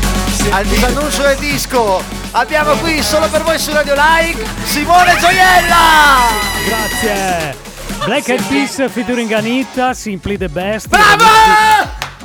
[0.52, 6.28] al disannuncio del disco abbiamo qui solo per voi su Radio Like Simone Gioiella!
[6.68, 7.56] Grazie.
[8.06, 10.88] Black Eyed Peas featuring Anita, Simply the Best.
[10.90, 11.24] Bravo!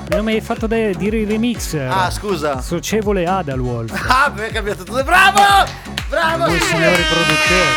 [0.08, 1.74] Non mi hai fatto de- dire i remix.
[1.74, 2.60] Ah, scusa.
[2.60, 3.92] Socievole Adalwolf.
[4.08, 5.04] Ah, beh, cambiato tutto.
[5.04, 5.66] Bravo!
[6.08, 6.46] Bravo!
[6.58, 7.68] Signori produttori.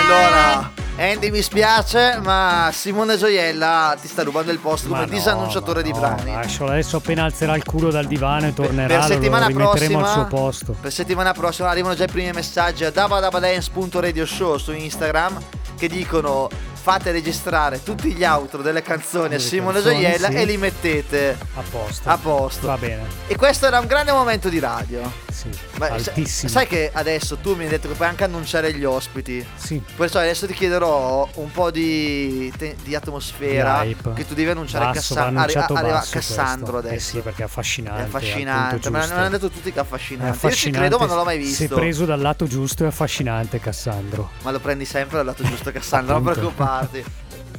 [0.00, 5.82] Allora, Andy mi spiace, ma Simone Gioiella ti sta rubando il posto come no, disannunciatore
[5.82, 6.32] di no, brani.
[6.32, 10.06] Lascialo adesso appena alzerà il culo dal divano e Per tornerà, lo settimana rimetteremo prossima,
[10.06, 10.76] al suo posto.
[10.80, 15.42] per settimana prossima arrivano già i primi messaggi a dabadabadance.radioshow su Instagram
[15.76, 16.48] che dicono
[16.84, 20.34] fate registrare tutti gli outro delle canzoni a Simone canzoni, Gioiella sì.
[20.36, 22.08] e li mettete A posto.
[22.10, 22.66] a posto.
[22.66, 23.02] Va bene.
[23.26, 25.10] E questo era un grande momento di radio.
[25.32, 25.48] Sì.
[25.78, 26.50] Ma altissimo.
[26.50, 29.44] sai che adesso tu mi hai detto che puoi anche annunciare gli ospiti.
[29.56, 29.82] Sì.
[29.96, 34.84] Perciò adesso ti chiederò un po' di, te- di atmosfera Di che tu devi annunciare
[34.92, 36.88] Basso, Cassan- arri- arriva Cassandro questo.
[36.88, 36.94] adesso.
[36.94, 38.02] Eh sì, perché è affascinante.
[38.02, 40.26] È affascinante, me l'hanno detto tutti che è È affascinante.
[40.26, 40.78] Io ci affascinante.
[40.88, 41.74] credo, ma non l'ho mai visto.
[41.74, 44.30] preso dal lato giusto è affascinante, Cassandro.
[44.42, 46.48] Ma lo prendi sempre dal lato giusto, Cassandra, non Appunto.
[46.74, 47.04] Preoccuparti.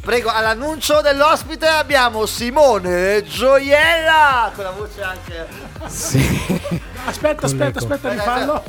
[0.02, 4.52] Prego, all'annuncio dell'ospite abbiamo Simone Gioiella!
[4.54, 5.48] Con la voce anche.
[5.88, 6.82] Sì.
[7.06, 8.64] Aspetta, aspetta, aspetta, Aspetta, rifallo.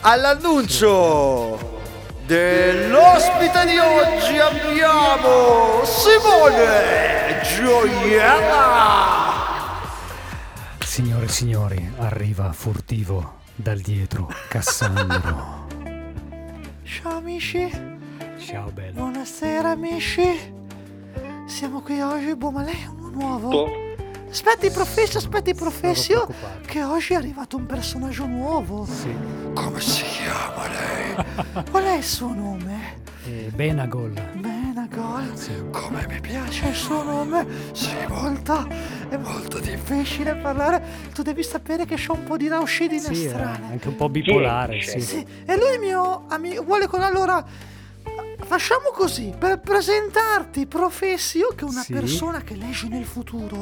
[0.00, 1.80] All'annuncio
[2.26, 9.36] dell'ospite di oggi abbiamo Simone Gioiella!
[10.84, 15.66] Signore e signori, arriva furtivo dal dietro Cassandro.
[16.82, 17.70] Ciao amici,
[18.38, 18.92] Ciao bello.
[18.92, 20.56] buonasera amici.
[21.46, 23.68] Siamo qui oggi, boh, ma lei è uno nuovo.
[24.30, 26.24] Aspetti, professio, aspetti, professio.
[26.26, 26.66] preoccupato.
[26.66, 28.84] Che oggi è arrivato un personaggio nuovo.
[28.86, 29.14] Sì.
[29.54, 31.64] Come si chiama lei?
[31.70, 33.00] Qual è il suo nome?
[33.26, 34.12] E Benagol.
[34.34, 35.32] Benagol.
[35.70, 37.46] Come mi piace il suo nome.
[37.72, 38.66] Sì, molto.
[39.08, 40.82] È molto difficile parlare.
[41.14, 43.68] Tu devi sapere che c'ho un po' di rauscidine Sì, strane.
[43.70, 45.00] anche un po' bipolare, sì.
[45.00, 46.62] Sì, e lui è mio amico.
[46.64, 47.44] Vuole con allora.
[48.48, 51.92] Facciamo così, per presentarti Professio, che è una Sì.
[51.92, 53.58] persona che legge nel futuro,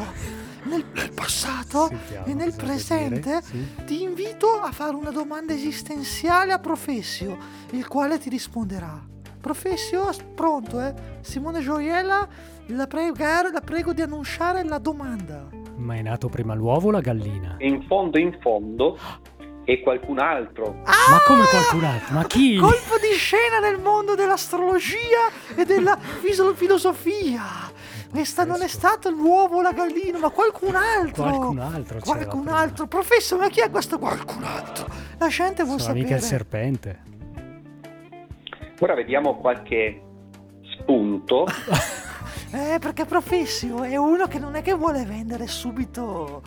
[0.62, 3.66] nel, nel passato Sentiamo e nel presente, sì.
[3.85, 7.37] ti invito a fare una domanda esistenziale a Professio,
[7.70, 9.05] il quale ti risponderà.
[9.40, 10.94] Professio, pronto, eh?
[11.20, 12.29] Simone Gioiella,
[12.66, 15.49] la prego, la prego di annunciare la domanda.
[15.79, 17.57] Ma è nato prima l'uovo o la gallina?
[17.59, 18.96] in fondo in fondo
[19.69, 20.81] e qualcun altro.
[20.85, 22.15] Ma come qualcun altro?
[22.15, 22.57] Ma chi?
[22.57, 27.43] Colpo di scena nel mondo dell'astrologia e della filo- filosofia.
[28.09, 31.25] Questa non è stato l'uovo o la gallina, ma qualcun altro.
[31.25, 32.87] Qualcun altro Qualcun altro.
[32.87, 34.87] Professore, ma chi è questo qualcun altro?
[35.19, 36.05] La gente vuole Sono sapere.
[36.05, 37.03] mica il serpente.
[38.79, 40.01] Ora vediamo qualche
[40.81, 41.45] spunto.
[42.53, 46.43] Eh, perché Professio è uno che non è che vuole vendere subito.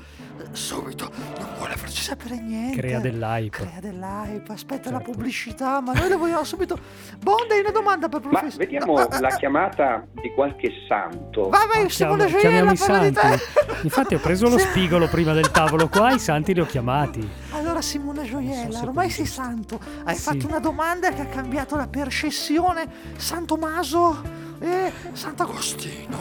[0.52, 2.78] Subito, non vuole farci sapere niente.
[2.78, 3.58] Crea dell'hype.
[3.58, 5.12] Crea dell'hype, aspetta la Certo.
[5.12, 6.78] pubblicità, ma noi le vogliamo subito.
[7.20, 8.58] Bond, hai una domanda per Ma Professio?
[8.60, 11.50] vediamo Ah, ah, la ah, chiamata di qualche santo.
[11.50, 13.12] Vai, vai, Ah, Simone chiama- chiamiamo i santi.
[13.14, 13.40] te.
[13.84, 17.28] Infatti ho preso lo spigolo prima del tavolo qua, i santi li ho chiamati.
[17.52, 20.22] Allora Simone Gioiella, se ormai sei santo, hai Sì.
[20.22, 22.88] fatto una domanda che ha cambiato la percezione.
[23.18, 24.22] Santo Maso
[24.60, 26.18] e Sant'Agostino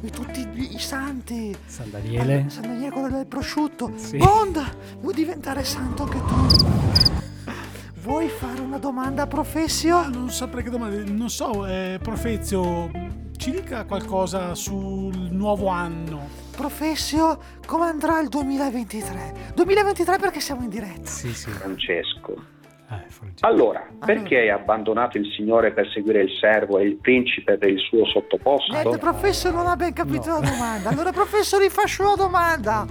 [0.00, 1.56] e tutti i santi.
[1.66, 2.46] San Daniele.
[2.48, 3.92] San Daniele, quello del prosciutto.
[3.96, 4.18] Sì.
[4.18, 7.10] Bond, vuoi diventare santo anche tu?
[8.02, 10.08] Vuoi fare una domanda a Professio?
[10.08, 11.02] Non saprei che domanda.
[11.04, 12.90] Non so, eh, Profezio,
[13.36, 16.28] ci dica qualcosa sul nuovo anno.
[16.56, 19.52] Professio, come andrà il 2023?
[19.54, 21.08] 2023 perché siamo in diretta.
[21.08, 21.50] Sì, sì.
[21.50, 22.59] Francesco.
[22.92, 23.46] Eh, Francesco.
[23.46, 27.78] Allora, perché hai abbandonato il Signore per seguire il servo e il principe per il
[27.78, 28.72] suo sottoposto?
[28.72, 30.40] Niente, professor non ha ben capito No.
[30.40, 30.88] la domanda.
[30.88, 32.86] Allora, professor, rifaccio la domanda.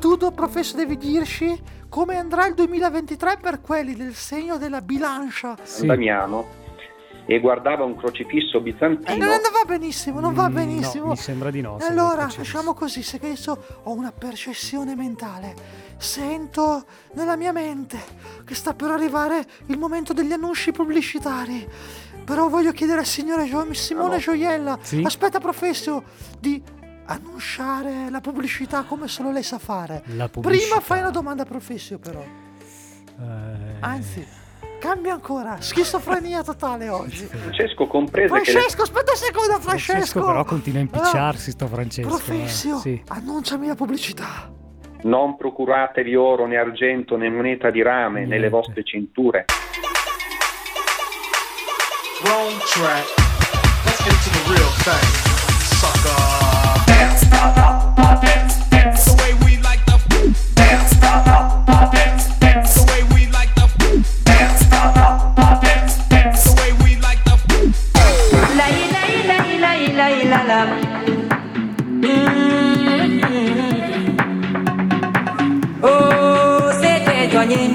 [0.00, 5.56] Tu, do- professor, devi dirci come andrà il 2023 per quelli del segno della bilancia.
[5.62, 5.86] Sì.
[5.86, 6.62] Damiano
[7.26, 9.16] e guardava un crocifisso bizantino.
[9.16, 11.04] non, non va benissimo, non va Mm, benissimo.
[11.04, 15.54] no, mi sembra di no, allora, facciamo così, se che adesso ho una percezione mentale.
[15.96, 16.84] Sento
[17.14, 17.98] nella mia mente
[18.44, 21.66] che sta per arrivare il momento degli annunci pubblicitari.
[22.24, 24.18] Però voglio chiedere al signore Gio- Simone Ah.
[24.18, 25.02] Gioiella, Sì?
[25.04, 26.02] aspetta professor,
[26.38, 26.62] di
[27.06, 30.02] annunciare la pubblicità come solo lei sa fare.
[30.16, 30.64] La pubblicità.
[30.66, 32.20] Prima fai una domanda professor però.
[32.22, 34.26] Eh, Anzi,
[34.80, 35.60] cambia ancora.
[35.60, 37.26] Schizofrenia totale oggi.
[37.26, 40.24] Francesco comprese che Francesco, aspetta un secondo, Francesco Francesco.
[40.24, 42.08] però continua a impicciarsi sto Francesco.
[42.08, 42.10] eh.
[42.10, 43.02] Professio, Sì.
[43.08, 44.50] annunciami la pubblicità.
[45.04, 48.34] Non procuratevi oro né argento né moneta di rame Niente.
[48.34, 49.44] nelle vostre cinture.
[52.24, 53.04] Wrong track.
[53.84, 55.06] Let's get to the real thing.
[55.76, 56.16] Sucker.
[56.86, 59.04] Dance, dance, dance.
[59.04, 59.98] The way we like the
[60.54, 62.74] dance, dance, dance.
[62.74, 63.66] The way we like the
[64.24, 66.44] dance, dance, dance.
[66.44, 67.36] The way we like the
[68.56, 70.93] La ila ila ila ila ila la.
[77.46, 77.73] mañana.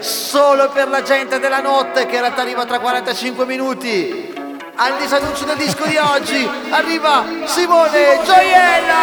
[0.00, 4.32] Solo per la gente della notte che in realtà arriva tra 45 minuti
[4.76, 8.98] al disannuncio del disco di oggi arriva Simone Gioiella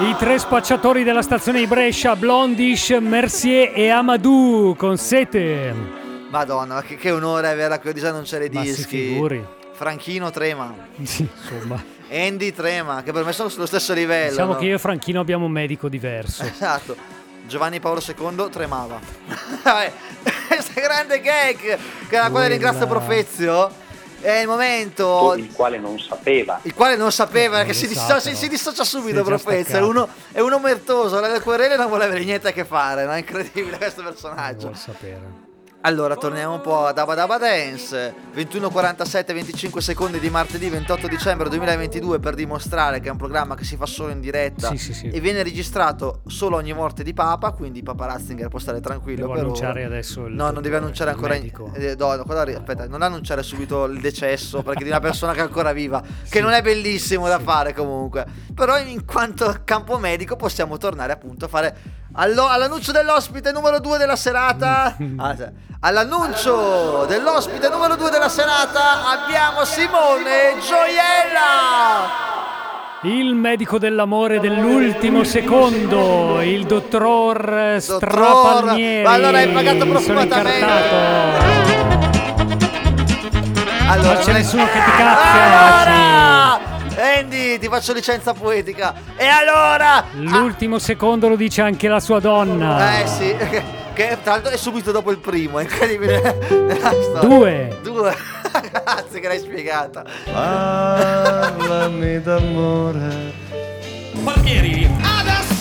[0.00, 5.74] I tre spacciatori della stazione di Brescia, Blondish, Mercier e Amadou con sete.
[6.30, 9.44] Madonna che, che onore avere a disannunciare i dischi figuri.
[9.72, 11.82] Franchino trema Sì, insomma.
[12.10, 14.58] Andy trema che per me sono sullo stesso livello Diciamo no?
[14.58, 16.42] che io e Franchino abbiamo un medico diverso.
[16.50, 17.13] Esatto.
[17.46, 18.98] Giovanni Paolo II tremava.
[19.62, 19.92] Vabbè,
[20.48, 21.78] Questa grande gag,
[22.08, 23.70] che la quale ringrazio Profezio,
[24.20, 26.58] è il momento il quale non sapeva.
[26.62, 28.36] il quale non sapeva Non che lo si, dissocia, però.
[28.36, 32.24] si dissocia Si subito Profezio, è uno, è uno mertoso, la querele non vuole avere
[32.24, 33.12] niente a che fare, no?
[33.12, 34.68] è incredibile questo personaggio.
[34.68, 35.43] Vuol sapere.
[35.86, 38.14] Allora, torniamo un po' a Daba Daba Dance.
[38.34, 43.64] 21.47, 25 secondi di martedì 28 dicembre 2022 per dimostrare che è un programma che
[43.64, 45.08] si fa solo in diretta Sì, sì, sì.
[45.10, 49.26] e viene registrato solo ogni morte di Papa, quindi Papa Ratzinger può stare tranquillo.
[49.26, 49.88] Devo annunciare ora.
[49.92, 51.34] adesso il No, non devi annunciare ancora.
[51.34, 55.40] eh, no, no, guarda, aspetta, non annunciare subito il decesso perché di una persona che
[55.40, 58.24] è ancora viva, che non è bellissimo da fare comunque.
[58.54, 61.76] Però in quanto campo medico possiamo tornare appunto a fare
[62.14, 64.96] allo- all'annuncio dell'ospite numero 2 della serata.
[65.16, 65.34] Ah,
[65.80, 72.32] all'annuncio dell'ospite numero 2 della serata abbiamo Simone Gioiella.
[73.02, 79.02] Il medico dell'amore dell'ultimo secondo, il dottor Strapalmieri.
[79.04, 80.64] Ma allora hai pagato profumatamente.
[83.86, 85.82] Allora, non c'è nessuno che ti cazza.
[85.82, 86.73] Allora!
[86.96, 88.94] Andy, ti faccio licenza poetica.
[89.16, 90.04] E allora?
[90.12, 93.00] L'ultimo secondo lo dice anche la sua donna.
[93.00, 93.36] Eh sì,
[93.94, 96.38] che tra l'altro è subito dopo il primo, è incredibile.
[97.20, 97.78] Due.
[97.82, 98.16] Due.
[98.70, 100.04] Grazie che l'hai spiegata.
[100.32, 103.32] Parlami d'amore.
[104.22, 104.88] Palmieri.
[105.00, 105.53] Adesso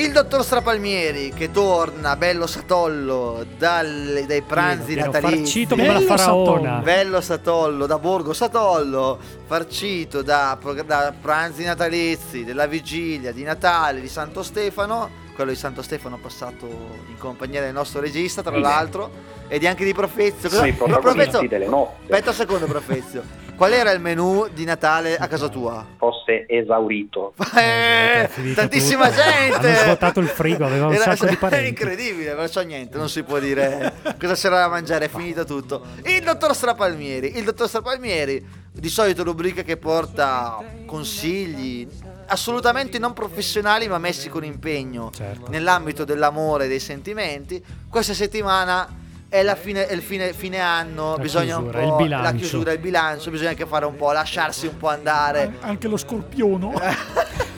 [0.00, 5.36] il dottor Strapalmieri che torna bello satollo dalle- dai pranzi Pieno, natalizi.
[5.42, 6.44] farcito come la Bello faraona.
[6.68, 6.82] satollo.
[6.82, 14.00] Bello satollo da Borgo Satollo, farcito da, pro- da pranzi natalizi, della vigilia di Natale
[14.00, 15.26] di Santo Stefano.
[15.34, 16.66] Quello di Santo Stefano passato
[17.08, 18.60] in compagnia del nostro regista, tra Sì.
[18.60, 19.10] l'altro,
[19.46, 20.48] e di anche di Profezio.
[20.48, 22.02] Sono i protagonisti Profezio- delle notti.
[22.12, 23.22] Aspetta un secondo, Profezio.
[23.58, 25.84] Qual era il menù di Natale a casa tua?
[25.96, 27.34] Fosse esaurito.
[27.58, 29.56] Eh, tantissima gente.
[29.68, 31.68] Hanno svuotato il frigo, aveva un Era- sacco di È parenti.
[31.70, 35.84] incredibile, perciò niente, non si può dire cosa c'era da mangiare, è finito tutto.
[36.04, 41.88] Il dottor Strapalmieri, il dottor Strapalmieri, di solito rubrica che porta consigli
[42.26, 45.50] assolutamente non professionali ma messi con impegno Certo.
[45.50, 47.60] nell'ambito dell'amore e dei sentimenti.
[47.90, 48.86] Questa settimana
[49.28, 52.24] è, la fine, è il fine, fine anno, La bisogna chiusura, un il po' bilancio.
[52.24, 55.54] la chiusura, il bilancio, bisogna anche fare un po', lasciarsi un po' andare.
[55.60, 56.72] Anche lo scorpiono.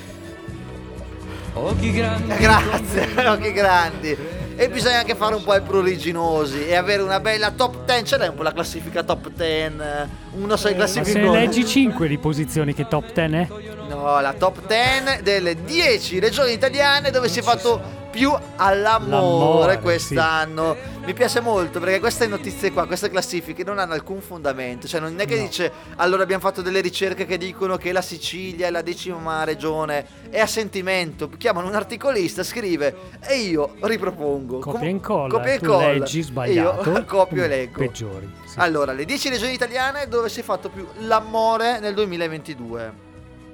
[1.52, 2.34] Occhi grandi.
[2.36, 4.16] Grazie, occhi grandi.
[4.56, 8.04] E bisogna anche fare un po' i pruriginosi e avere una bella top 10.
[8.04, 9.74] Ce l'hai un po' la classifica top 10?
[10.32, 11.38] Uno sei Ma se classificone.
[11.40, 13.48] leggi 5 di posizioni che top 10 è?
[13.88, 19.80] No, la top 10 delle 10 regioni italiane dove si è fatto più all'amore L'amore,
[19.80, 20.76] quest'anno.
[21.04, 24.86] Mi piace molto perché queste notizie qua, queste classifiche non hanno alcun fondamento.
[24.86, 28.66] Cioè, non è che dice allora abbiamo fatto delle ricerche che dicono che la Sicilia
[28.66, 30.06] è la decima regione.
[30.30, 31.28] È a sentimento.
[31.36, 32.94] Chiamano un articolista, scrive
[33.26, 34.58] e io ripropongo.
[34.58, 35.92] Copia Com- e incolla, Copia e incolla.
[35.92, 37.78] leggi sbagliato, Io copio e leggo.
[37.78, 38.58] peggiori, sì.
[38.58, 43.08] Allora, le 10 regioni italiane dove si è fatto più l'amore nel 2022.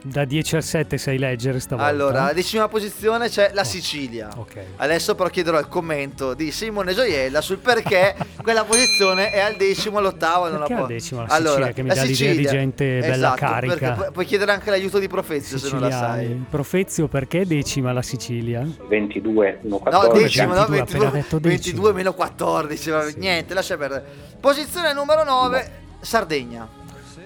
[0.09, 1.91] Da 10 al 7 sai leggere stavolta.
[1.91, 4.29] Allora, alla decima posizione c'è la Sicilia.
[4.37, 4.59] Oh, Ok.
[4.77, 9.99] Adesso però chiederò il commento di Simone Gioiella sul perché quella posizione è al decimo,
[9.99, 10.47] all'ottavo.
[10.47, 13.15] e non la Perché al decimo la Sicilia, che mi dà l'idea di gente bella
[13.15, 13.75] esatto, carica.
[13.77, 16.25] perché pu- puoi chiedere anche l'aiuto di Profezio se non la Siciliani.
[16.27, 16.45] sai.
[16.49, 18.67] Profezio perché decima la Sicilia?
[18.89, 20.23] 22, no, No, 14.
[20.23, 21.63] decimo, no, 22, 22, appena detto decimo.
[21.63, 24.05] 22 meno 14, vabbè, niente, lascia perdere.
[24.41, 26.69] Posizione numero 9, Sardegna.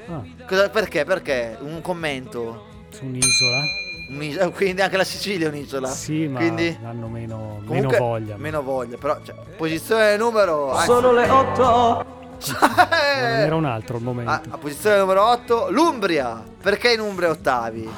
[0.09, 1.05] Ah, Cosa- perché?
[1.05, 1.57] Perché?
[1.61, 2.69] Un commento.
[2.91, 3.63] Su un'isola?
[4.09, 5.89] Un'isola, quindi anche la Sicilia è un'isola.
[5.89, 8.37] Sì, ma Quindi, hanno meno, meno voglia.
[8.37, 12.19] Meno voglia, però cioè, posizione numero Sono le 8.
[12.51, 12.89] Non
[13.39, 14.31] era un altro il momento.
[14.31, 16.43] a, a posizione numero 8, l'Umbria.
[16.61, 17.89] Perché in Umbria ottavi?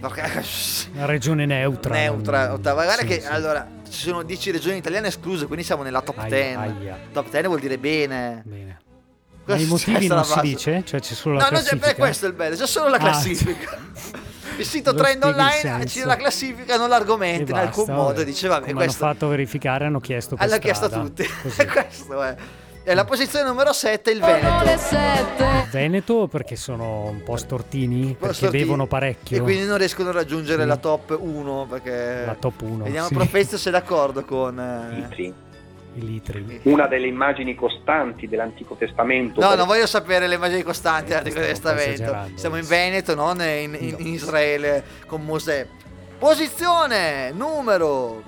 [0.00, 1.92] Una regione neutra.
[1.92, 2.84] neutra, non- ottava.
[2.84, 3.26] Guarda sì, che sì.
[3.26, 6.56] allora ci sono 10 regioni italiane escluse, quindi siamo nella top Aia, 10.
[6.56, 6.98] aia.
[7.12, 8.42] Top 10 vuol dire bene.
[8.46, 8.78] Bene.
[9.54, 10.82] Ma i è motivi non si dice?
[10.84, 11.86] Cioè c'è solo la No, no, c'è- classifica?
[11.92, 13.78] beh, questo è il bello, c'è solo la Ah, classifica.
[14.56, 18.12] Il sito Lo trend il online ci la classifica, non l'argomento in alcun basta, modo.
[18.12, 18.24] vabbè.
[18.24, 21.24] Dice, vabbè, Come questo hanno fatto verificare hanno chiesto per l'hanno chiesto a tutti.
[21.48, 22.36] Questo è.
[22.82, 24.78] E la posizione numero 7 il Sono le Veneto.
[24.78, 25.68] 7.
[25.70, 28.62] Veneto perché sono un po' stortini, perché Stortini.
[28.64, 29.38] bevono parecchio.
[29.38, 30.68] E quindi non riescono a raggiungere Sì.
[30.68, 32.84] la top 1 perché La top 1.
[32.84, 33.14] Vediamo sì.
[33.14, 35.34] Profezio se è d'accordo con eh, Litri.
[36.64, 39.40] Una delle immagini costanti dell'Antico Testamento.
[39.40, 42.28] No, per- non voglio sapere le immagini costanti dell'Antico Testamento.
[42.36, 42.66] Siamo in.
[42.66, 45.66] Veneto, non in, in- in Israele con Mosè.
[46.18, 48.22] Posizione numero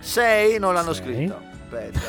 [0.00, 1.04] 6, non l'hanno Sei.
[1.04, 1.40] scritto.
[1.70, 2.00] Aspetta.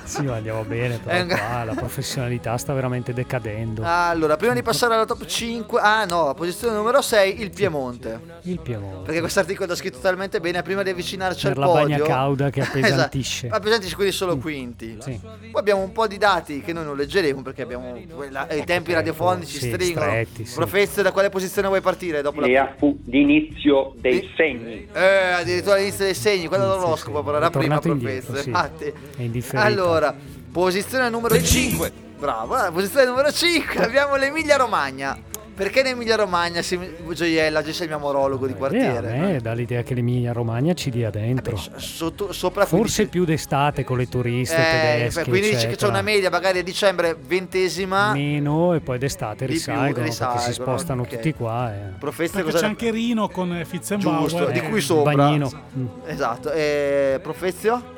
[0.04, 3.82] sì, ma andiamo bene, però qua la professionalità sta veramente decadendo.
[3.84, 8.18] Allora, prima di passare alla top 5, ah no, posizione numero 6, il Piemonte.
[8.42, 9.04] Il Piemonte.
[9.04, 11.96] Perché questo articolo è scritto talmente bene, prima di avvicinarci Per al la podio.
[11.96, 13.46] bagna cauda che appesantisce.
[13.46, 14.96] Esatto, appesantisce quindi solo quinti.
[15.00, 15.20] Sì.
[15.22, 18.92] Poi abbiamo un po' di dati che noi non leggeremo perché abbiamo quella- i tempi
[18.94, 20.06] radiofonici Sì, stringono.
[20.06, 20.54] stretti, sì.
[20.54, 22.22] Profezio, da quale posizione vuoi partire?
[22.22, 22.46] Dopo la...
[22.46, 24.28] Lea fu l'inizio dei Sì.
[24.36, 24.88] segni.
[24.92, 28.32] Eh, addirittura all'inizio dei segni, quello dell'oroscopo, sì, però era prima Profezio.
[28.44, 29.22] Indietro, sì.
[29.22, 29.64] Indifferita.
[29.64, 30.14] Allora,
[30.50, 31.92] posizione numero 5.
[32.18, 35.18] Bravo, eh, posizione numero 5 abbiamo l'Emilia Romagna.
[35.58, 36.78] Perché in Emilia Romagna si...
[37.12, 39.16] Gioiella, oggi sei il mio morologo di Eh, a quartiere.
[39.18, 41.56] me dà l'idea che l'Emilia Romagna ci dia dentro.
[41.56, 45.24] Sotto- sopra Forse 15 più d'estate con le turiste Eh, tedesche.
[45.28, 48.12] quindi dici che c'è una media magari a dicembre ventesima.
[48.12, 51.08] Meno e poi d'estate Di più, risalgono perché si risalgono, spostano ok.
[51.08, 51.74] tutti qua.
[51.74, 51.78] E...
[51.98, 54.20] Perché cosa c'è anche Rino con eh, Fitzenbauer.
[54.20, 55.12] Giusto, di eh, cui sopra.
[55.12, 55.50] Bagnino.
[55.76, 55.86] Mm.
[56.06, 56.52] Esatto.
[56.52, 57.96] E Profezio?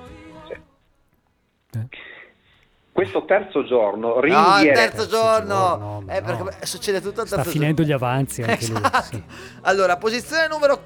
[2.92, 5.46] Questo terzo giorno No, il terzo giorno.
[5.54, 6.26] giorno, eh, no.
[6.44, 8.80] perché succede tutto al Sta terzo finendo gli avanzi anche giorno.
[8.80, 8.88] lui.
[8.88, 9.16] Esatto.
[9.16, 9.22] sì.
[9.62, 10.84] Allora, posizione numero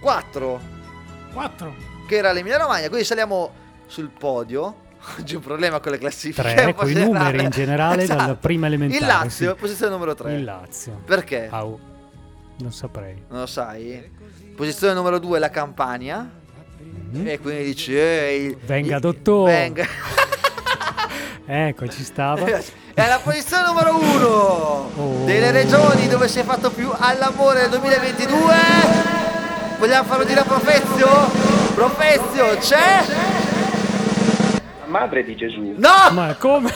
[0.00, 0.60] 4,
[1.32, 1.74] 4.
[2.06, 3.50] che era l'Emilia Romagna, quindi saliamo
[3.86, 4.86] sul podio.
[5.18, 6.54] Oggi un problema con le classifiche.
[6.54, 7.18] Tre, coi generale.
[7.18, 8.38] numeri in generale dalla Esatto.
[8.40, 9.00] prima elementare.
[9.00, 9.60] Il Lazio, sì.
[9.60, 10.34] posizione numero 3.
[10.34, 11.00] Il Lazio.
[11.04, 11.48] Perché?
[11.50, 11.78] Au.
[12.58, 13.22] Non saprei.
[13.28, 14.10] Non lo sai?
[14.54, 16.28] Posizione numero 2 la Campania.
[17.24, 19.52] E quindi dici, eh, Venga, dottore.
[19.52, 19.86] Venga.
[21.50, 22.44] Ecco, ci stava.
[22.44, 24.26] È la posizione numero 1
[24.98, 25.24] Oh.
[25.24, 28.54] delle regioni dove si è fatto più all'amore nel 2022.
[29.78, 31.08] Vogliamo farlo dire a Profezio?
[31.74, 33.02] Profezio, c'è?
[34.80, 35.74] la madre di Gesù.
[35.78, 36.10] No!
[36.12, 36.70] Ma come?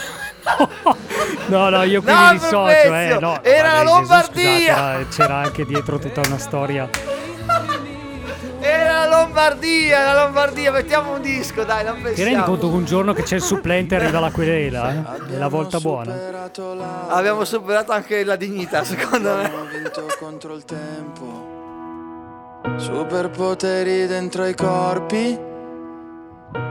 [1.46, 3.42] No, no, io qui No, mi dissocio, eh, no.
[3.44, 4.22] era la Gesù, Lombardia!
[4.24, 6.88] scusate, era- c'era anche dietro tutta una storia.
[9.49, 12.45] Lombardia, la Lombardia, mettiamo un disco, dai, non Ti rendi pensiamo.
[12.45, 14.93] conto che un giorno che c'è il supplente arriva la querela?
[14.93, 15.34] eh?
[15.34, 16.14] È la volta buona.
[17.09, 19.45] Abbiamo superato anche la dignità, secondo me.
[19.47, 21.51] Abbiamo vinto contro il tempo.
[22.76, 25.36] Superpoteri dentro i corpi.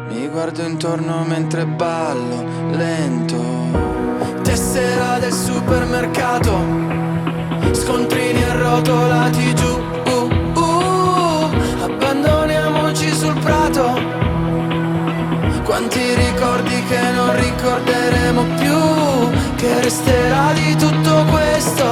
[0.07, 4.39] Mi guardo intorno mentre ballo lento.
[4.43, 6.57] Tessera del supermercato.
[7.73, 9.99] Scontrini arrotolati giù.
[13.21, 13.85] Sul prato.
[15.63, 18.79] Quanti ricordi che non ricorderemo più.
[19.57, 21.85] Che resterà di tutto questo.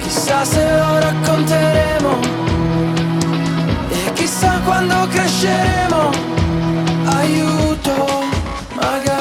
[0.00, 2.10] Chissà se lo racconteremo
[3.90, 6.10] e chissà quando cresceremo.
[7.04, 8.06] Aiuto,
[8.80, 9.15] magari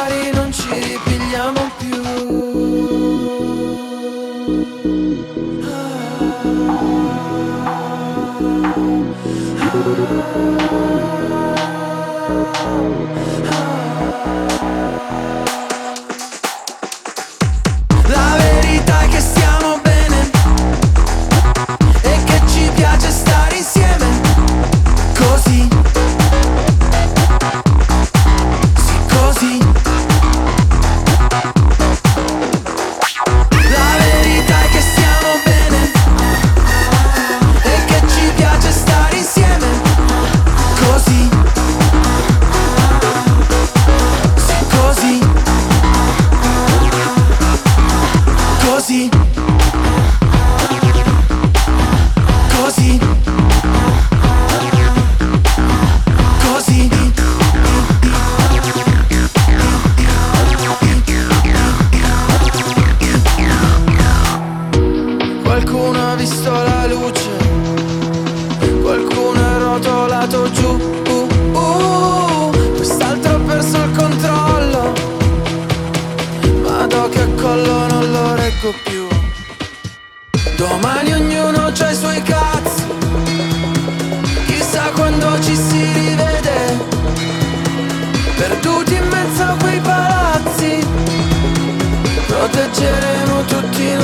[10.26, 10.56] La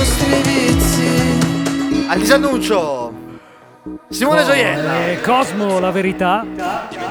[0.02, 2.08] nostri vizi.
[2.08, 3.14] Al disannuncio.
[4.10, 5.08] Simone Gioiella.
[5.08, 6.44] Eh, Cosmo, la verità.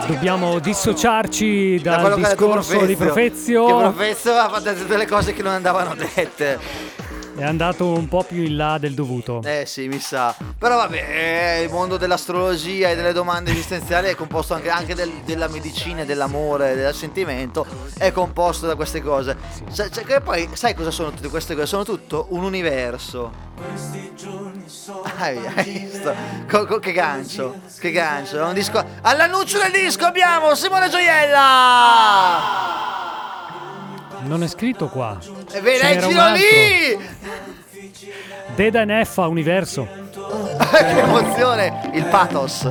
[0.08, 3.64] Dobbiamo dissociarci Da dal detto discorso di Profezio.
[3.64, 6.58] Che Profezio ha fatto delle cose che non andavano dette.
[7.40, 9.40] È andato un po' più in là del dovuto.
[9.42, 10.36] Eh sì, mi sa.
[10.58, 15.22] Però vabbè, eh, il mondo dell'astrologia e delle domande esistenziali è composto anche, anche del-
[15.24, 17.64] della medicina, dell'amore, del sentimento,
[17.96, 19.38] è composto da queste cose.
[19.70, 21.64] Sa- cioè, che poi, sai cosa sono tutte queste cose?
[21.66, 23.32] Sono tutto un universo.
[25.16, 26.14] Hai, hai visto?
[26.46, 28.38] Co- co- che gancio, che gancio.
[28.38, 28.84] È un disco...
[29.00, 32.58] All'annuncio del disco abbiamo Simone Gioiella!
[34.22, 35.18] Non è scritto qua.
[35.52, 36.42] E ve C'era un leggilo altro.
[36.42, 37.08] lì!
[38.54, 39.86] Deda Neffa Universo.
[40.70, 41.90] che emozione!
[41.94, 42.70] Il pathos.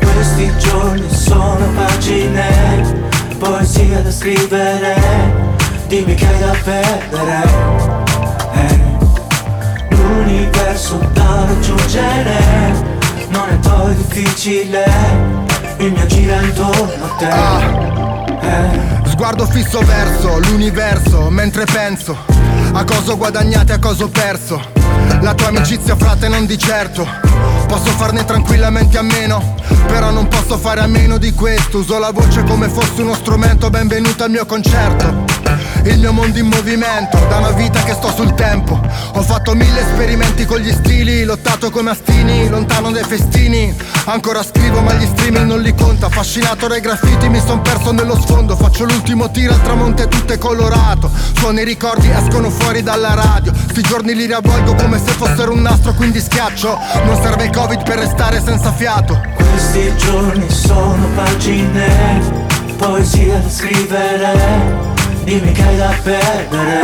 [0.00, 4.94] Questi giorni sono pagine, poesia da scrivere,
[5.88, 7.42] dimmi che hai da perdere.
[8.54, 8.92] Eh,
[9.96, 12.38] L'universo da raggiungere,
[13.28, 14.84] non è poi difficile,
[15.78, 18.46] il mio gira intorno a te.
[18.46, 18.93] Eh.
[19.14, 22.18] Sguardo fisso verso l'universo mentre penso
[22.72, 24.60] a cosa ho guadagnato e a cosa ho perso.
[25.20, 27.06] La tua amicizia frate non di certo.
[27.68, 29.54] Posso farne tranquillamente a meno,
[29.86, 31.78] però non posso fare a meno di questo.
[31.78, 35.43] Uso la voce come fosse uno strumento, benvenuto al mio concerto.
[35.84, 38.80] Il mio mondo in movimento, da una vita che sto sul tempo.
[39.12, 43.74] Ho fatto mille esperimenti con gli stili, lottato come astini, lontano dai festini.
[44.06, 46.06] Ancora scrivo ma gli streaming non li conta.
[46.06, 48.56] Affascinato dai graffiti mi son perso nello sfondo.
[48.56, 51.10] Faccio l'ultimo tiro al tramonto e tutto è colorato.
[51.36, 53.52] Suoni i ricordi escono fuori dalla radio.
[53.54, 56.78] Sti giorni li riavvolgo come se fossero un nastro, quindi schiaccio.
[57.04, 59.20] Non serve il covid per restare senza fiato.
[59.34, 62.22] Questi giorni sono pagine,
[62.76, 64.93] poesia da scrivere,
[65.24, 66.80] dimmi che hai da perdere.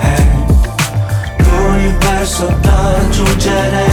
[0.00, 3.84] Eh, L'universo da raggiungere,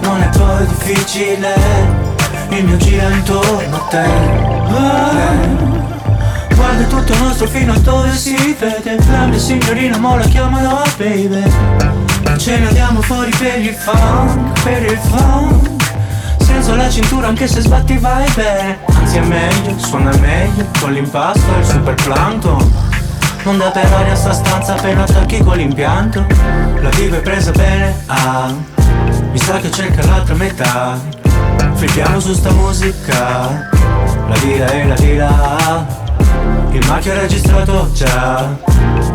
[0.00, 1.54] non è poi difficile,
[2.48, 4.04] il mio gira intorno a te.
[4.04, 5.74] Eh,
[6.54, 11.42] Guarda tutto nostro fino a dove si vede, grande signorina mo la chiamano baby.
[12.38, 15.65] Ce ne andiamo fuori per il funk, per il funk
[16.66, 18.78] Senza la cintura anche se sbatti vai bene.
[18.88, 22.72] Anzi è meglio, suona meglio Con l'impasto e il super plankton
[23.44, 26.26] Non dà per aria sta stanza appena attacchi con l'impianto.
[26.80, 28.52] La vivo è presa bene, ah.
[29.30, 30.98] Mi sa che cerca l'altra metà.
[31.74, 33.70] Flippiamo su sta musica.
[34.26, 35.86] La vita e la vita
[36.72, 38.56] Il marchio è registrato già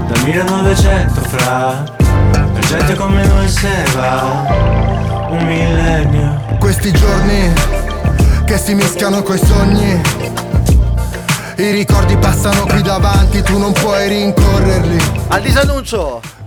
[0.08, 1.84] Dal 1900 fra.
[1.98, 5.28] Per gente come noi se va.
[5.32, 7.54] Un millennio Questi giorni
[8.46, 10.00] che si mischiano coi sogni.
[11.58, 14.98] I ricordi passano qui davanti, tu non puoi rincorrerli.
[15.30, 16.41] Al disannuncio!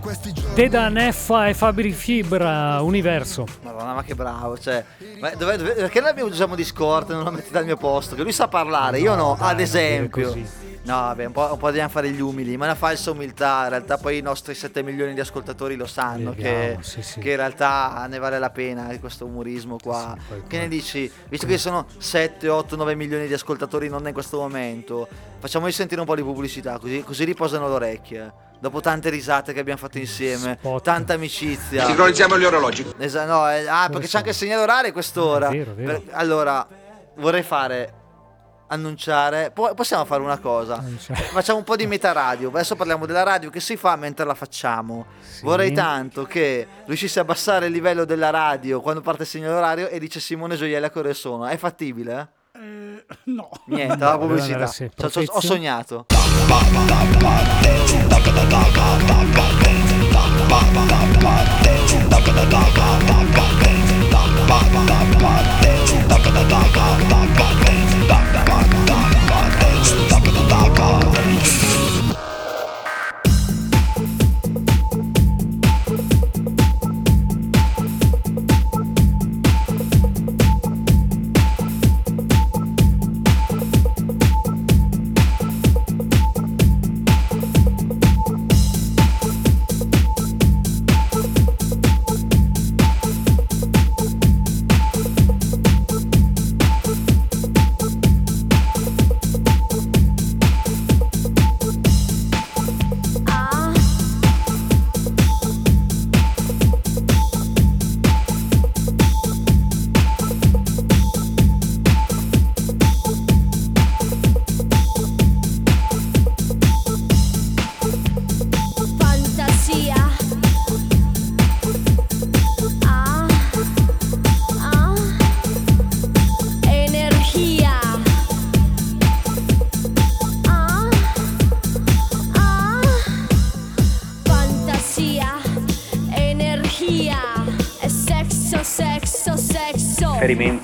[0.54, 3.44] Deda Neffa e Fabri Fibra Universo.
[3.62, 4.84] Madonna, ma che bravo, cioè.
[5.36, 8.14] dove- dove- perché noi abbiamo usiamo Discord e non lo mettete al mio posto?
[8.14, 10.32] Che lui sa parlare, io no, ad esempio.
[10.84, 13.62] No, vabbè, un po', un po' dobbiamo fare gli umili, ma è una falsa umiltà.
[13.64, 17.18] In realtà, poi i nostri 7 milioni di ascoltatori lo sanno che, Vediamo, sì, sì.
[17.20, 20.14] che in realtà ne vale la pena di questo umorismo qua.
[20.46, 21.10] che ne dici?
[21.28, 25.08] Visto che sono 7, 8, 9 milioni di ascoltatori non in questo momento,
[25.40, 28.32] facciamoli sentire un po' di pubblicità, così, così riposano le orecchie.
[28.64, 31.84] Dopo tante risate che abbiamo fatto insieme, tanta amicizia.
[31.84, 32.94] Sincronizziamo gli orologi.
[32.96, 35.48] Esa- no, eh, ah, perché c'è anche il segnale orario a quest'ora.
[35.48, 36.00] È vero, è vero.
[36.00, 36.66] Per- allora,
[37.16, 37.92] vorrei fare
[38.68, 39.50] annunciare.
[39.50, 40.82] po- possiamo fare una cosa?
[41.30, 42.48] Facciamo un po' di meta radio.
[42.48, 45.08] Adesso parliamo della radio che si fa mentre la facciamo.
[45.42, 49.88] Vorrei tanto che riuscissi a abbassare il livello della radio quando parte il segnale orario
[49.88, 51.44] e dice Simone Gioiella che ore sono.
[51.44, 52.18] È fattibile?
[52.18, 53.50] Eh, eh, no.
[53.66, 54.66] Niente, la pubblicità.
[54.66, 56.06] Sì, cioè, ho sognato.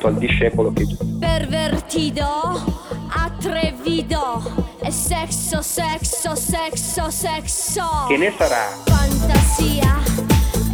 [0.01, 0.86] Riferimento al discepolo che
[1.18, 2.24] Pervertido,
[3.09, 4.68] atrevido.
[4.82, 7.84] E sexo, sexo, sexo, sexo.
[8.09, 9.98] che ne sarà Fantasia,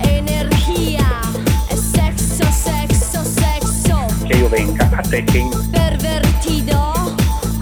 [0.02, 1.20] energia.
[1.68, 4.06] E sexo, sexo, sexo.
[4.26, 7.14] che io venga a te che in- Pervertido,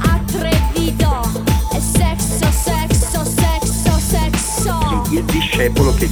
[0.03, 1.21] atrevido.
[1.73, 5.03] E sexo, sexo, sexo, sexo.
[5.13, 6.09] il discepolo che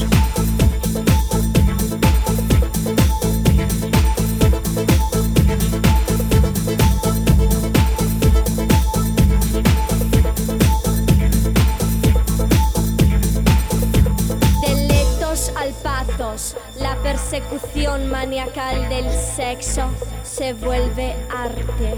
[19.63, 21.95] se vuelve arte.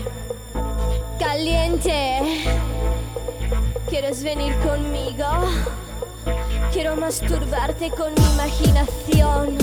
[1.19, 2.21] Caliente,
[3.89, 5.25] ¿quieres venir conmigo?
[6.73, 9.57] Quiero masturbarte con mi imaginación,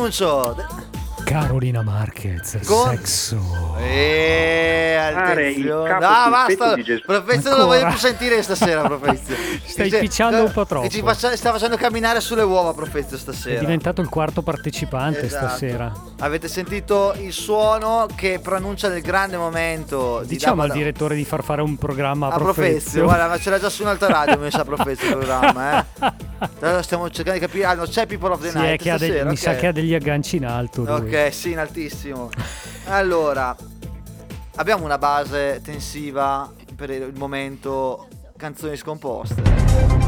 [0.00, 0.56] Al disannuncio.
[1.26, 3.59] Carolina Marquez, Con- sexo.
[3.82, 5.92] E il attenzione.
[5.92, 6.74] No, basta.
[6.74, 7.02] di.
[7.04, 9.34] Profezio non lo voglio più sentire stasera, Profezio.
[9.64, 10.86] Stai Dice- picciando un po' troppo.
[10.86, 13.60] Che ci faccia- sta facendo camminare sulle uova, Profezio, È stasera.
[13.60, 15.46] diventato il quarto partecipante Esatto.
[15.48, 15.92] stasera.
[16.20, 21.24] Avete sentito il suono che pronuncia del grande momento di Diciamo al Dabba- direttore di
[21.24, 22.62] far fare un programma a a Profezio.
[22.72, 23.04] Profezio.
[23.04, 25.84] Guarda, ma ce l'ha già su un'altra radio, mi sa Profezio il programma, eh.
[26.60, 27.64] Allora stiamo cercando di capire.
[27.66, 29.54] Ah, no, c'è People of the Sì, è Night che ha dei- stasera, mi sa
[29.54, 30.82] che ha degli agganci in alto.
[30.84, 31.14] lui.
[31.14, 32.30] Ok, sì, in altissimo.
[32.90, 33.54] Allora,
[34.56, 39.40] abbiamo una base tensiva per il momento canzoni scomposte.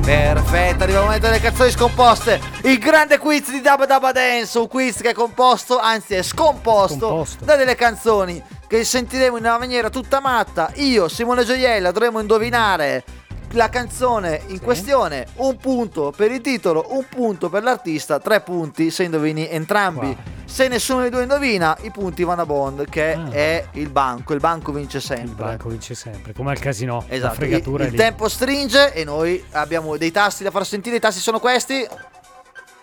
[0.05, 2.41] Perfetto, arriva il momento delle canzoni scomposte.
[2.65, 7.07] Il grande quiz di Dabba Dabba Dance, un quiz che è composto, anzi è scomposto,
[7.07, 7.45] Scomposto.
[7.45, 10.73] da delle canzoni che sentiremo in una maniera tutta matta.
[10.77, 13.05] Io, Simone Gioiella, dovremo indovinare
[13.53, 18.91] la canzone in questione, un punto per il titolo, un punto per l'artista, tre punti
[18.91, 20.17] se indovini entrambi.
[20.45, 23.31] Se nessuno dei due indovina, i punti vanno a Bond, che Ah.
[23.31, 24.35] è il banco.
[24.35, 25.25] Il banco vince sempre.
[25.25, 27.05] Il banco vince sempre, come al casino.
[27.09, 27.97] La Esatto, il, fregatura il lì.
[27.97, 30.97] tempo stringe e noi abbiamo dei tasti da far sentire.
[30.97, 31.87] I tasti sono questi.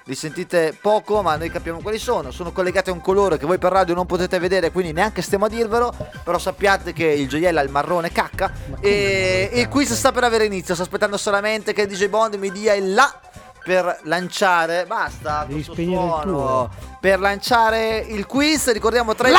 [0.10, 2.32] Li sentite poco, ma noi capiamo quali sono.
[2.32, 5.46] Sono collegati a un colore che voi per radio non potete vedere, quindi neanche stiamo
[5.46, 5.94] a dirvelo.
[6.24, 8.52] Però sappiate che il gioiello ha il marrone cacca.
[8.80, 10.74] E il quiz sta per avere inizio.
[10.74, 13.20] Sto aspettando solamente che DJ Bond mi dia il là
[13.64, 14.88] per lanciare.
[14.88, 15.42] Basta.
[15.42, 16.70] Devi questo spegnere il suono.
[17.00, 19.38] Per lanciare il quiz, ricordiamo 30.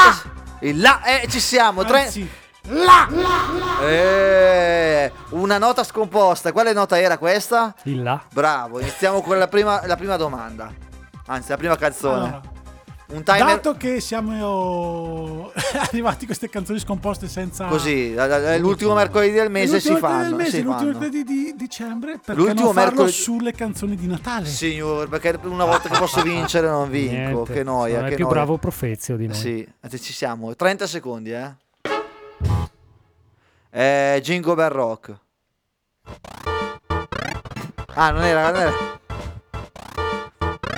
[0.61, 1.85] Il là, eh, ci siamo.
[1.85, 2.13] tre-
[2.71, 6.53] Anzi, eh, una nota scomposta.
[6.53, 7.75] Quale nota era questa?
[7.85, 8.23] Il là.
[8.33, 10.73] Bravo, iniziamo con la prima, la prima domanda.
[11.27, 12.15] Anzi, la prima canzone.
[12.17, 12.41] allora,
[13.13, 15.51] Un timer dato che siamo
[15.81, 18.15] arrivati a queste canzoni scomposte senza così.
[18.15, 20.37] la- la- L'ultimo mercoledì del mese si L'ultimo mercoledì fanno.
[20.37, 24.07] del mese, si l'ultimo mercoledì di dicembre perché L'ultimo non farlo mercoledì- sulle canzoni di
[24.07, 27.15] Natale Signor, perché una volta che posso vincere non vinco.
[27.15, 27.97] Niente, Che noia.
[27.99, 28.37] non è che più noia.
[28.37, 29.37] bravo Profezio di noi.
[29.37, 29.69] Sì,
[30.01, 30.55] ci siamo.
[30.55, 31.53] 30 secondi, eh.
[33.73, 35.17] Eh, Jingle Bell Rock.
[37.95, 38.73] Ah, non era, non era.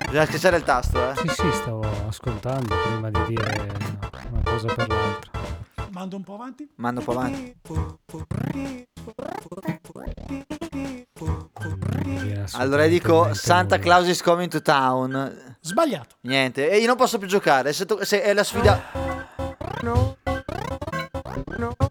[0.07, 1.17] Bisogna schiacciare il tasto, eh.
[1.17, 3.73] Sì, sì, stavo ascoltando prima di dire
[4.31, 5.31] una cosa per l'altra.
[5.91, 7.57] mando un po' avanti Mando un po' avanti.
[12.53, 13.79] Allora dico Santa.
[13.79, 15.57] Claus is coming to town.
[15.61, 17.73] sbagliato Niente, e io non posso più giocare.
[17.73, 18.83] Se, to- se è la sfida.
[19.83, 20.17] No,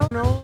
[0.09, 0.40] no.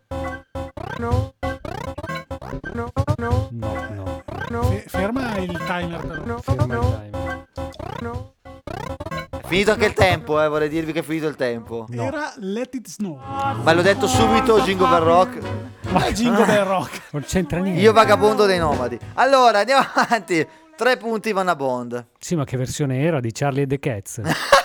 [4.69, 7.45] Fe- ferma il timer però Ferma il timer.
[9.29, 10.47] È finito anche il tempo, eh.
[10.49, 11.85] Vorrei dirvi che è finito il tempo.
[11.91, 13.17] era Let It Snow
[13.63, 15.39] Ma l'ho detto subito, Jingle Bell Rock.
[15.89, 17.79] ma Jingle Bell Rock Non c'entra niente.
[17.81, 18.97] Io vagabondo dei nomadi.
[19.15, 20.45] Allora, andiamo avanti.
[20.75, 22.07] Tre punti vanno a Bond.
[22.19, 24.21] Sì, ma che versione era di Charlie e the Cats?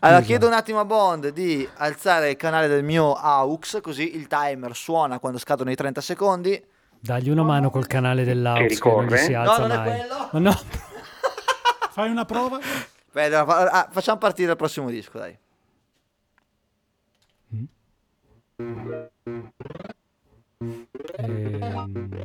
[0.00, 4.26] Allora, chiedo un attimo a Bond di alzare il canale del mio AUX, così il
[4.26, 6.64] timer suona quando scadono i 30 secondi.
[7.00, 9.86] Dagli una mano col canale dell'Aux Che che non si No, alza non è mai.
[9.98, 10.28] quello.
[10.32, 10.52] Ma no.
[11.90, 15.38] fai una prova Aspetta, fa- ah, facciamo partire il prossimo disco, dai.
[21.16, 22.18] Ehm,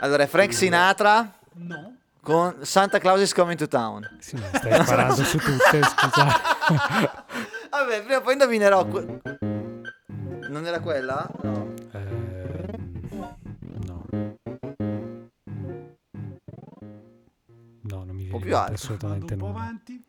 [0.00, 4.08] Allora, è Frank Sinatra no con Santa Claus is coming to town.
[4.20, 6.40] sì, ma stai sparando su tutte, scusa.
[7.70, 8.86] Vabbè, prima o poi indovinerò.
[8.86, 9.20] que-
[10.48, 11.28] Non era quella?
[11.42, 11.74] No.
[11.92, 13.10] Ehm,
[13.86, 14.06] no.
[18.30, 18.72] po' più alto.
[18.72, 19.52] Assolutamente Un po' no.
[19.52, 20.04] avanti.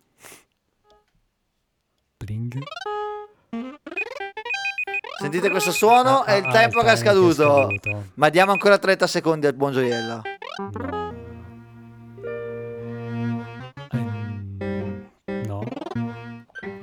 [2.17, 2.59] Bling.
[5.19, 6.21] Sentite questo suono?
[6.21, 7.33] Ah, è il ah, tempo il che è che è scaduto.
[7.33, 8.05] scaduto.
[8.15, 10.21] Ma diamo ancora 30 secondi al buon gioiella.
[10.57, 11.22] No.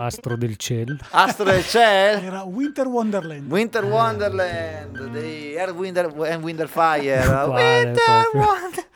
[0.01, 0.97] Astro del cielo.
[1.11, 2.23] Astro del cielo.
[2.27, 3.51] Era Winter Wonderland.
[3.53, 7.19] Winter Wonderland di Air Winder and Winterfire.
[7.47, 7.93] Winter
[8.33, 8.41] proprio.
[8.41, 8.87] Wonder-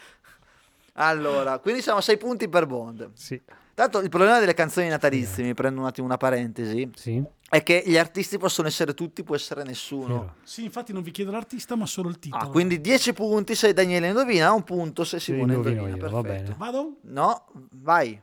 [0.94, 3.10] Allora, quindi siamo a 6 punti per Bond.
[3.12, 3.38] Sì.
[3.74, 7.22] Tanto il problema delle canzoni natalizie, mi prendo un attimo una parentesi, Sì.
[7.50, 10.36] è che gli artisti possono essere tutti, può essere nessuno.
[10.44, 12.44] Sì, infatti non vi chiedo l'artista, ma solo il titolo.
[12.44, 15.82] Ah, quindi 10 punti se Daniele indovina, un punto se Simone indovina.
[15.88, 16.22] io, va perfetto.
[16.22, 16.54] bene.
[16.56, 16.96] Vado?
[17.02, 18.18] No, vai.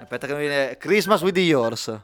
[0.00, 2.00] Aspetta che mi viene Christmas with the Yours.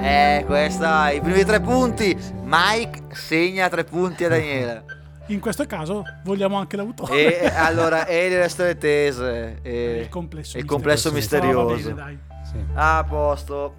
[0.00, 2.16] Eh, questa, i primi tre punti.
[2.42, 4.84] Mike segna tre punti a Daniele.
[5.26, 7.40] In questo caso vogliamo anche l'autore.
[7.40, 9.60] E allora, e le storie tese.
[9.62, 11.74] E il complesso il complesso misterioso.
[11.74, 11.94] misterioso.
[11.94, 13.74] Va bene, A posto.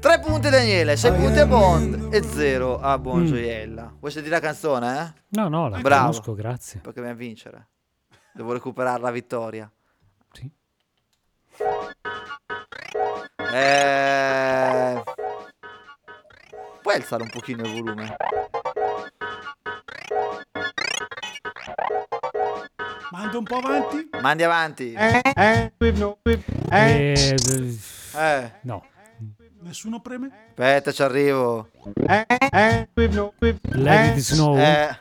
[0.00, 3.94] Tre punti a Daniele, sei punti a Bond e zero a Buon Gioiella.
[4.00, 5.20] Vuoi sentire la canzone, eh?
[5.28, 6.06] No, no, la Bravo.
[6.08, 6.80] conosco, grazie.
[6.80, 7.68] Perché dobbiamo vincere.
[8.34, 9.70] Devo recuperare la vittoria.
[10.32, 10.50] Sì.
[13.52, 15.02] Eh...
[16.82, 18.16] Puoi alzare un pochino il volume?
[23.10, 24.08] Manda un po' avanti.
[24.20, 24.92] Mandi avanti.
[24.94, 25.72] Eh,
[27.36, 27.78] d-
[28.14, 28.52] Eh.
[28.62, 28.84] no.
[29.60, 30.30] Nessuno preme?
[30.48, 31.68] Aspetta, ci arrivo.
[31.84, 32.88] Let
[34.16, 34.56] it snow.
[34.58, 34.98] Eh,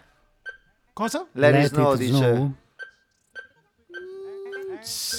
[0.93, 1.25] Cosa?
[1.31, 2.15] Let, Let it snow it dice.
[2.17, 2.53] snow.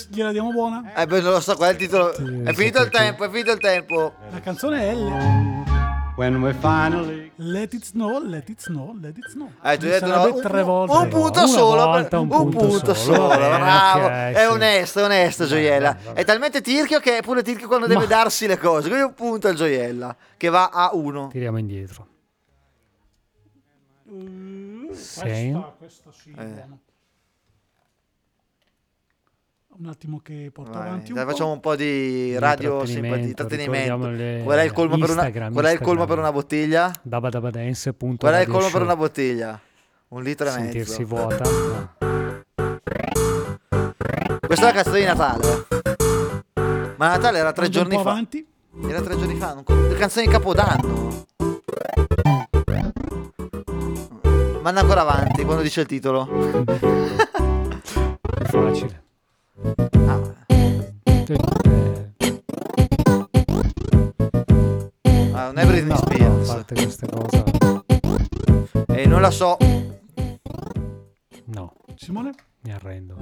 [0.09, 0.93] Gliela diamo buona?
[0.95, 2.13] Eh, beh, non lo so, qual è il titolo?
[2.15, 4.15] Sì, è finito il sì, tempo, è finito il tempo.
[4.31, 5.13] La canzone è L.
[6.17, 9.51] When we finally Let it snow, let it snow, let it snow.
[9.65, 10.95] Eh, tu hai detto no, un, tre volte.
[10.95, 11.85] un punto solo.
[11.85, 14.05] volta, un un punto punto solo, solo, bene, bravo.
[14.05, 14.45] ok, è sì.
[14.53, 15.97] onesto, è onesto, gioiella.
[16.13, 18.89] È talmente tirchio che è pure tirchio quando deve Ma- darsi le cose.
[18.89, 21.29] Quindi un punto al gioiella, che va a uno.
[21.29, 22.07] Tiriamo indietro.
[24.05, 25.51] Uh, Sei.
[25.51, 26.35] Questa, questa sì.
[26.39, 26.92] Eh.
[29.75, 31.31] Un attimo che porto Vai, avanti un dai, po'.
[31.31, 34.09] facciamo un po' di radio simpatia, intrattenimento.
[34.11, 36.93] le- Qual è il colmo, per una, qual è il colmo per una bottiglia?
[37.03, 38.83] dabadabadance.radio Qual è il colmo per show.
[38.83, 39.61] una bottiglia?
[40.09, 41.15] Un litro e Sentirsi mezzo.
[41.17, 41.45] vuota.
[41.51, 41.95] no.
[44.47, 45.67] Questa è la canzone di Natale.
[46.97, 48.01] Ma Natale era tre un giorni fa.
[48.03, 48.47] avanti.
[48.89, 49.55] Era tre giorni fa.
[49.55, 51.25] non- Le canzoni di Capodanno.
[54.61, 56.29] Manda ancora avanti quando dice il titolo.
[58.45, 59.02] Facile.
[65.35, 66.49] Ah, non è Britney No, no, a Spears.
[66.49, 67.43] parte queste cose.
[68.95, 69.57] E non la so.
[71.47, 72.31] No, Simone?
[72.65, 73.17] mi arrendo.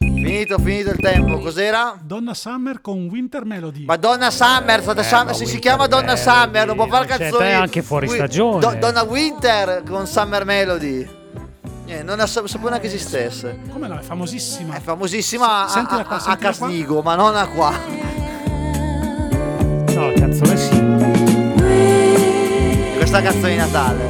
[0.00, 1.38] Finito, finito il tempo.
[1.38, 1.96] Cos'era?
[2.02, 3.84] Donna Summer con Winter Melody.
[3.86, 7.06] Madonna Summer, state Eh, Summer, ma se si chiama Donna Melody, Summer, non può fare
[7.08, 7.42] cioè, canzoni.
[7.44, 8.58] te è anche fuori Wi- stagione.
[8.60, 11.22] Do- Donna Winter con Summer Melody.
[11.86, 13.58] Eh, non sa- sapevo neanche esistesse.
[13.70, 13.98] Come no?
[13.98, 14.74] È famosissima.
[14.76, 16.66] È famosissima a, Sentila a- qua, a sentila qua.
[16.68, 17.70] Castigo, ma non a qua.
[19.92, 20.82] No, la canzone sì.
[22.96, 24.02] Questa canzone di Natale.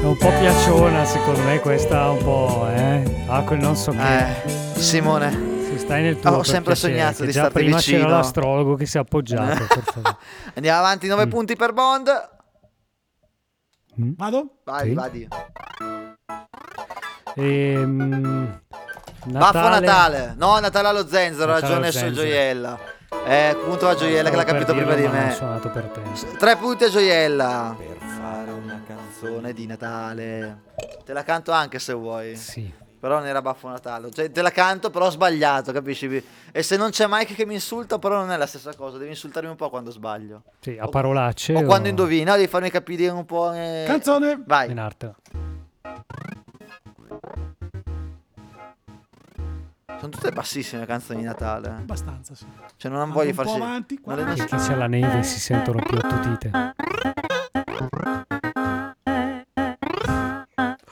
[0.00, 3.24] È un po' piacciona, secondo me, questa un po', eh.
[3.28, 3.98] Ah, quel non so che.
[4.44, 7.98] Eh, Simone, Si stai nel tuo ho sempre sognato di già starti prima vicino.
[8.04, 9.66] c'era l'astrologo che si è appoggiato.
[10.54, 11.30] andiamo avanti, 9 Mm.
[11.30, 12.28] punti per Bond.
[13.96, 14.58] Vado?
[14.64, 14.94] Vai, Sì.
[14.94, 15.28] vadi.
[17.34, 18.60] Ehm,
[19.26, 20.34] Baffo Natale.
[20.36, 22.14] No, Natale allo zenzero, ha Natale ragione zenzero.
[22.26, 22.78] gioiella.
[23.26, 25.30] Eh, punto a gioiella che l'ha capito prima di me.
[25.30, 26.00] ho suonato per te.
[26.38, 27.76] Tre punti a gioiella.
[27.78, 30.62] Per fare una canzone di Natale.
[31.04, 32.36] Te la canto anche se vuoi.
[32.36, 32.72] Sì.
[33.00, 34.10] Però non era Baffo Natale.
[34.10, 36.24] Cioè, te la canto, però ho sbagliato, capisci?
[36.50, 38.96] E se non c'è Mike che mi insulta, però non è la stessa cosa.
[38.98, 40.42] Devi insultarmi un po' quando sbaglio.
[40.58, 41.54] Sì, a parolacce.
[41.54, 43.52] O quando indovina, devi farmi capire un po'.
[43.52, 43.84] eh.
[43.86, 44.42] Canzone.
[44.44, 44.70] Vai.
[44.72, 45.14] In arte.
[49.98, 51.68] Sono tutte bassissime le canzoni di Natale.
[51.68, 52.46] Abbastanza, sì.
[52.76, 53.60] Cioè, non Vado voglio un po' farci.
[53.60, 54.14] avanti, qua.
[54.14, 56.50] non le- Perché c'è la neve si sentono più attutite.
[56.52, 56.74] Un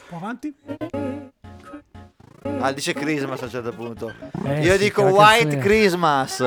[0.08, 0.54] po' avanti.
[2.58, 4.12] Ah, dice Christmas a un certo punto.
[4.44, 6.40] Eh, Io sì, dico che White canzone- Christmas.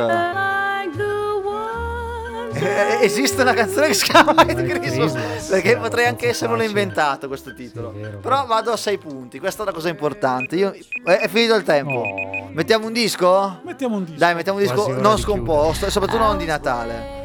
[2.59, 5.47] Eh, esiste una canzone che si chiama White White Christmas, Christmas.
[5.49, 6.69] perché Eh, potrei anche esserlo facile.
[6.79, 7.91] inventato questo titolo.
[7.95, 10.55] Sì, vero, Però vado a 6 punti, questa è una cosa importante.
[10.55, 11.99] Io- è, è finito il tempo.
[11.99, 13.59] Oh, Mettiamo un disco?
[13.63, 14.17] Mettiamo un disco.
[14.19, 17.17] Dai, mettiamo un disco non scomposto, e soprattutto non di Natale.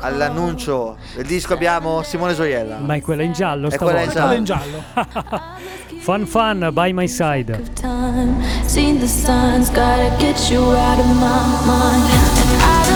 [0.00, 2.76] all'annuncio del disco abbiamo Simone Gioiella.
[2.78, 4.42] Ma è quella in giallo È quella in stavolta?
[4.42, 4.82] giallo.
[6.00, 7.62] Fun fun, by my side.
[8.66, 12.95] Seen the signs, gotta get you out of my mind.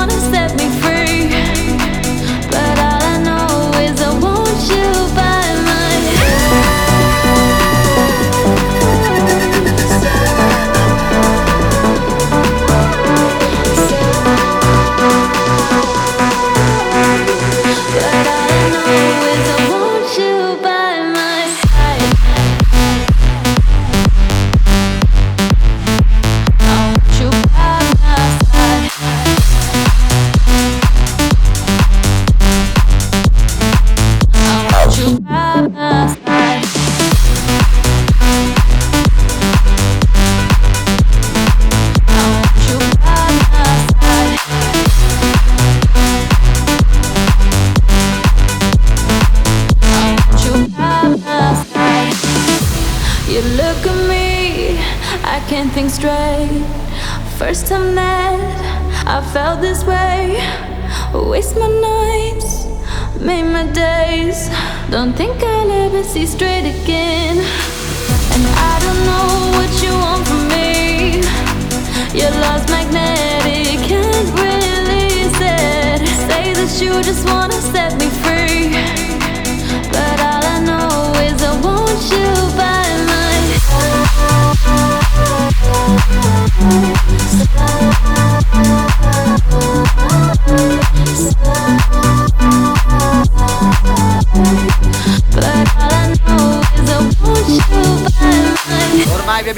[66.11, 67.20] See straight again.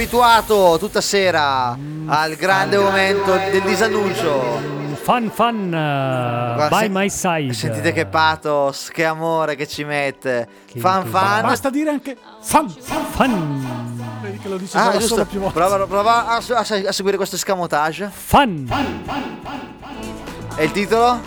[0.07, 1.77] Abituato tutta sera
[2.07, 4.81] al grande momento del disannuncio.
[5.01, 7.53] Fun fun, uh, by se- my side.
[7.53, 10.47] Sentite che pathos, che amore che ci mette.
[10.77, 11.41] Fan fan.
[11.41, 12.69] Basta dire anche fun.
[12.69, 14.19] Fun.
[14.21, 15.07] Vedi che lo dice Ah, giusto.
[15.07, 15.59] solo più volte.
[15.59, 18.09] Prova, prova a, a- a seguire questo escamotage.
[18.13, 18.69] Fun.
[20.55, 21.19] E il titolo?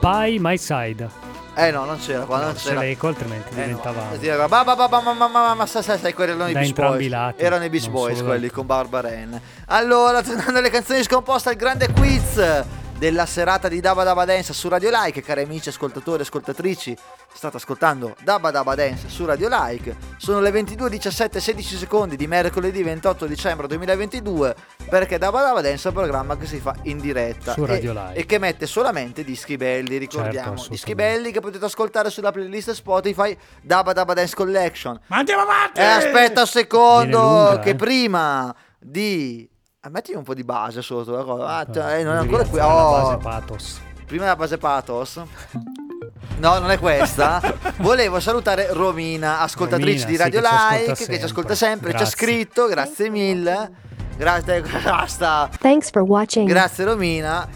[0.00, 1.08] By my side.
[1.54, 2.80] Eh no, non c'era qua, non c'era.
[2.80, 4.04] l'eco, altrimenti Eh, diventava.
[4.10, 4.48] no.
[4.48, 7.08] Ba, ba, ma, ma, ma, ma, sai, sai, sai, quelli erano i Beach Boys.
[7.08, 9.34] lati, Erano i Beach Boys solo quelli con Barbara Ann.
[9.66, 12.64] Allora, tornando alle canzoni scomposte, al grande quiz
[12.96, 16.96] della serata di Dabba Dabba Dance su Radio Like, cari amici ascoltatori e ascoltatrici.
[17.32, 19.96] State ascoltando Dabba Dabba Dance su Radio Like.
[20.18, 24.54] Sono le 22:17 16 secondi di mercoledì 28 dicembre 2022
[24.90, 27.92] perché Dabba Dabba Dance è un programma che si fa in diretta Su e- Radio
[27.92, 28.14] Like.
[28.14, 30.68] e che mette solamente dischi belli, ricordiamo, assolutamente.
[30.70, 35.00] dischi belli che potete ascoltare sulla playlist Spotify Dabba Dabba Dance Collection.
[35.06, 35.80] Ma andiamo avanti!
[35.80, 37.74] Eh, aspetta un secondo, lunga, che eh.
[37.74, 39.48] prima di...
[39.80, 41.46] ah, mettimi un po' di base sotto, la cosa.
[41.46, 42.58] Ah, cioè, eh, non è ancora qui.
[42.58, 43.80] Oh, base pathos.
[44.04, 45.20] prima la base pathos.
[46.38, 47.40] No, non è questa.
[47.78, 51.54] Volevo salutare Romina, ascoltatrice Romina, di sì, Radio che ci ascolta Like, che ci ascolta
[51.54, 52.16] sempre, ci ha Grazie.
[52.16, 53.70] scritto, grazie mille.
[54.16, 55.48] Grazie, basta.
[55.58, 56.48] Thanks for watching.
[56.48, 57.48] Grazie Romina.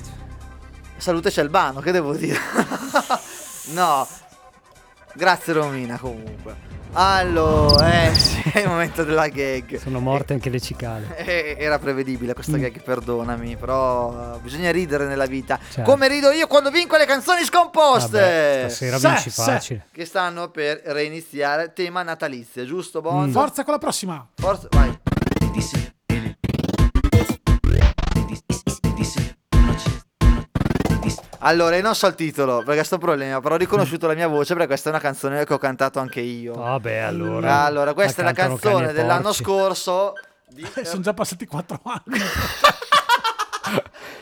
[0.97, 2.39] Salutaci Albano, che devo dire?
[3.72, 4.07] no.
[5.14, 6.74] Grazie Romina comunque.
[6.97, 9.78] Allora, eh sì, è il momento della gag.
[9.78, 11.16] Sono morte anche le cicale.
[11.24, 12.34] Eh, Era prevedibile Mm.
[12.34, 15.59] questa gag, perdonami, però eh, bisogna ridere nella vita.
[15.70, 15.90] Certo.
[15.90, 18.18] Come rido io quando vinco le canzoni scomposte.
[18.20, 19.42] Vabbè, stasera Sì, vinci sì.
[19.42, 19.86] facile.
[19.92, 23.28] Che stanno per reiniziare tema natalizio, giusto Bonzo?
[23.28, 23.42] Mm.
[23.42, 24.26] Forza con la prossima.
[24.34, 24.97] Forza, vai.
[31.47, 34.53] Allora, io non so il titolo perché sto problema, però ho riconosciuto la mia voce
[34.55, 36.55] perché questa è una canzone che ho cantato anche io.
[36.55, 37.64] Vabbè, allora.
[37.64, 39.42] Allora, questa è la cantano cani canzone dell'anno porci.
[39.42, 40.12] scorso.
[40.49, 42.18] Di, Sono già passati 4 anni.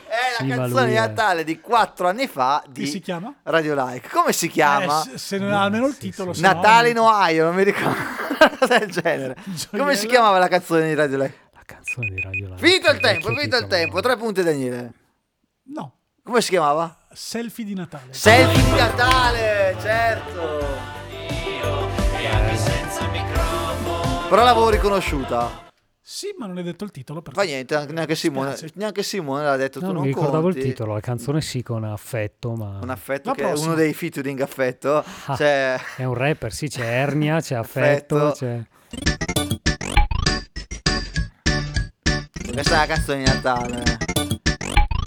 [0.08, 3.32] è Sì, la canzone di è- Natale di 4 anni fa di Che si chiama?
[3.44, 4.08] Radio Like.
[4.10, 5.02] Come si chiama?
[5.02, 6.32] Eh, se, se non ha almeno il titolo.
[6.32, 7.96] se no- Natale in Ohio, non mi ricordo.
[8.42, 9.36] Una cosa del genere.
[9.70, 11.38] Come si chiamava la canzone di Radio Like?
[11.52, 12.58] La canzone di Radio Like.
[12.66, 14.00] Finito il tempo, finito il tempo.
[14.00, 14.92] Tre punti Daniele.
[15.66, 15.92] No,
[16.24, 16.96] Come si chiamava?
[17.14, 18.12] Selfie di Natale.
[18.12, 20.90] Selfie di Natale, certo.
[24.28, 25.60] Però l'avevo riconosciuta.
[26.00, 27.20] Sì, ma non è detto il titolo.
[27.22, 27.50] Fa Perché...
[27.50, 30.68] niente, anche- neanche Simone, neanche Simone l'ha detto, No, tu non mi ricordavo il conti.
[30.68, 30.94] titolo.
[30.94, 32.78] La canzone sì con affetto, ma.
[32.82, 33.68] Un affetto La che è prossima.
[33.68, 35.04] uno dei featuring affetto.
[35.26, 38.36] Ah, Cioè, È un rapper, sì, c'è Ernia, c'è affetto, Affetto.
[38.38, 38.62] c'è.
[42.52, 43.82] questa è la canzone di Natale.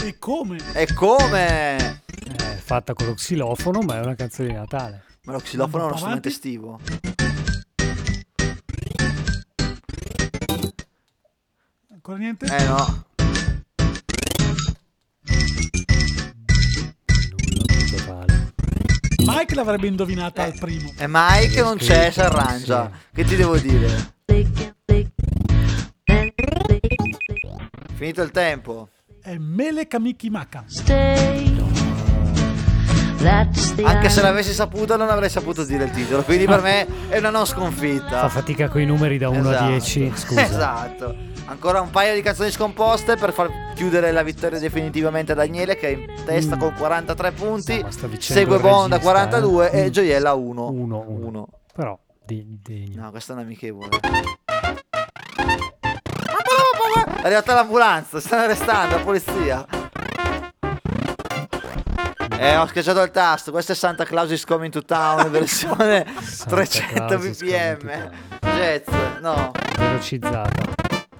[0.05, 0.59] E come?
[0.75, 2.03] E come?
[2.37, 5.03] È fatta con lo xilofono, ma è una canzone di Natale.
[5.23, 6.79] Ma lo xilofono è uno strumento estivo.
[11.91, 12.45] Ancora niente?
[12.45, 13.05] Eh no.
[19.25, 20.93] Mike l'avrebbe indovinata al primo.
[20.99, 22.91] E Mike non c'è, si arrangia.
[23.11, 24.13] Che ti devo dire?
[27.95, 28.89] Finito il tempo.
[29.25, 30.65] È Mele Kamiki Maka.
[33.83, 36.21] Anche se l'avessi saputo non avrei saputo dire il titolo.
[36.21, 38.19] Quindi per me è una non sconfitta.
[38.19, 39.65] Fa fatica con i numeri da 1 a Esatto.
[39.71, 40.11] 10.
[40.15, 40.41] Scusa.
[40.43, 41.15] Esatto.
[41.45, 45.87] Ancora un paio di canzoni scomposte per far chiudere la vittoria definitivamente a Daniele che
[45.87, 47.83] è in testa con 43 punti.
[48.19, 49.85] Segue il Bond a regista, 42 eh.
[49.85, 50.69] e Gioiella a 1.
[50.69, 51.47] 1, 1.
[51.73, 53.01] Però di- degno.
[53.01, 53.89] No, questa è un'amichevole.
[57.25, 59.65] È arrivata l'ambulanza, stanno arrestando la polizia.
[62.37, 63.49] Eh, ho schiacciato il tasto.
[63.49, 66.05] Questo è Santa Claus is coming to town, versione
[66.47, 68.09] 300 Claus is bpm.
[68.41, 68.83] Jazz,
[69.21, 69.49] no.
[69.75, 70.61] Velocizzata.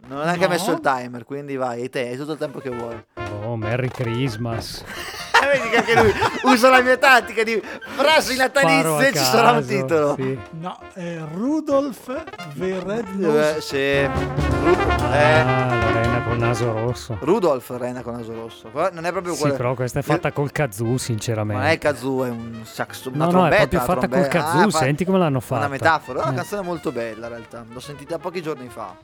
[0.08, 0.50] Non ho neanche No.
[0.50, 3.04] messo il timer, quindi vai, hai te, hai tutto il tempo che vuoi.
[3.44, 4.84] Oh, Merry Christmas.
[5.46, 6.14] Vedi che anche lui
[6.54, 7.60] usa la mia tattica di
[7.96, 10.16] frasi natalizie e ci sarà un titolo.
[10.18, 10.38] sì.
[10.60, 12.06] No, è Rudolf
[12.58, 13.62] the Red Eh, Nose.
[13.62, 14.10] sì.
[15.14, 17.18] Eh, Ah, la rena col naso rosso.
[17.22, 18.70] Rudolf Rena con naso rosso.
[18.92, 19.56] Non è proprio Sì, quello.
[19.56, 21.62] però questa è fatta col kazoo, sinceramente.
[21.62, 23.06] Non è kazoo, è un sax.
[23.06, 25.62] Una No, no, è proprio fatta col kazoo, Ah, senti come l'hanno fatta.
[25.62, 26.36] Una metafora, è una Eh.
[26.36, 27.66] canzone molto bella in realtà.
[27.72, 28.96] L'ho sentita pochi giorni fa.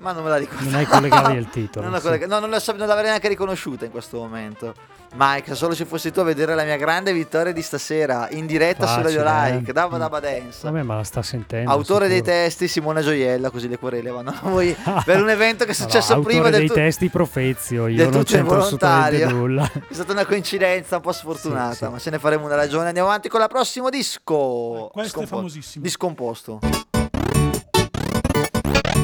[0.00, 0.64] Ma non me la ricordo.
[0.64, 2.02] Non hai collegato il titolo, Non, sì.
[2.04, 4.74] collega- no, non, so- non l'avrei neanche riconosciuta in questo momento.
[5.12, 8.86] Mike, solo se fossi tu a vedere la mia grande vittoria di stasera in diretta
[8.86, 9.72] su Radio Facile, Like, eh.
[9.74, 10.60] Dabba Dabba Dance.
[10.62, 11.68] Vabbè, ma la sta sentendo.
[11.70, 14.74] Autore dei testi Simone Gioiella, così le querele vanno a voi
[15.04, 17.86] per un evento che è No, no, successo prima autore del dei tu- testi profezio,
[17.88, 19.70] io non c'entro assolutamente nulla.
[19.88, 22.86] È stata una coincidenza un po' sfortunata, ma ce ne faremo una ragione.
[22.86, 24.88] Andiamo avanti con la prossimo disco.
[24.92, 25.82] Questo è famosissimo.
[25.84, 26.60] Discomposto.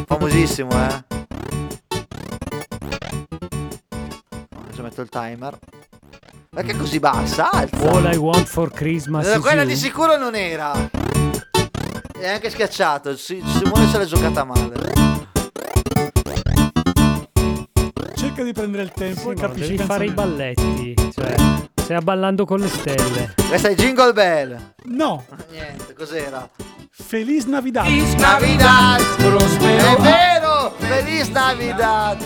[0.07, 1.05] Famosissimo, eh.
[4.65, 5.59] Adesso metto il timer.
[6.51, 7.51] Perché è così bassa?
[7.51, 7.91] Alza.
[7.91, 9.69] All I want for Christmas Eh, Quella you.
[9.71, 10.73] di sicuro non era.
[12.19, 13.17] È anche schiacciato.
[13.17, 14.75] Si- Simone se l'è giocata male.
[18.15, 20.95] Cerca di prendere il tempo Sì, e capisci devi fare i balletti.
[21.13, 21.35] Cioè,
[21.87, 23.35] stai ballando con le stelle.
[23.47, 24.73] Questa è Jingle Bell.
[24.87, 26.49] No, Niente, cos'era?
[26.91, 27.87] Feliz Navidad.
[27.87, 29.01] Navidad.
[29.01, 30.75] È vero!
[30.79, 32.19] Feliz Navidad.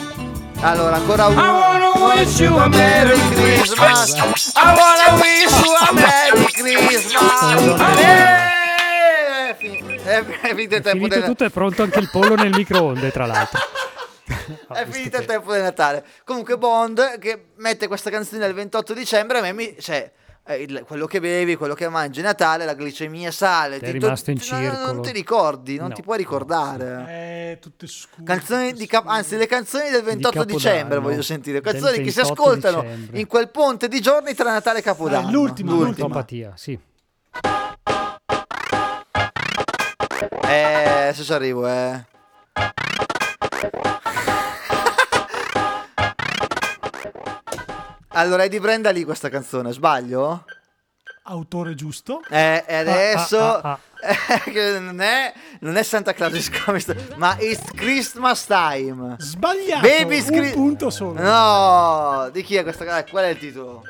[0.60, 1.40] Allora, ancora uno.
[1.42, 4.14] I wanna wish you a Merry Christmas.
[4.54, 7.80] I wanna wish you a Merry Christmas.
[7.98, 12.34] Eh, fi- È è finito il tempo Finito del tutto, è pronto anche il pollo
[12.34, 13.58] nel microonde, tra l'altro.
[14.72, 16.04] È finito il tempo del Natale.
[16.24, 20.10] Comunque Bond che mette questa canzone il 28 dicembre a me mi cioè
[20.46, 23.78] eh, il- quello che bevi, quello che mangi Natale, la glicemia sale.
[23.78, 24.92] Ti è rimasto in ti- non- circolo.
[24.92, 25.94] Non ti ricordi, non No.
[25.94, 27.04] ti puoi ricordare.
[27.08, 28.24] Eh, tutte scure.
[28.24, 30.56] Canzoni di cap- anzi, le canzoni del 28 Capodanno.
[30.58, 31.60] dicembre voglio sentire.
[31.60, 33.18] Canzoni che si 28 ascoltano dicembre.
[33.20, 35.28] in quel ponte di giorni tra Natale e Capodanno.
[35.28, 36.78] Eh, l'ultima, L'opatia, sì.
[40.42, 42.04] Eh, adesso ci arrivo, eh.
[48.12, 50.44] Allora, è di Brenda lì questa canzone, sbaglio?
[51.24, 52.22] Autore giusto.
[52.28, 57.36] Eh, e adesso Ah, ah, che non, è, non è Santa Claus is coming, ma
[57.38, 59.16] It's Christmas time.
[59.18, 59.86] Sbagliato.
[59.86, 61.20] Baby's un Chri- punto solo.
[61.20, 62.98] No, di chi è questa?
[62.98, 63.82] eh, Qual è il titolo?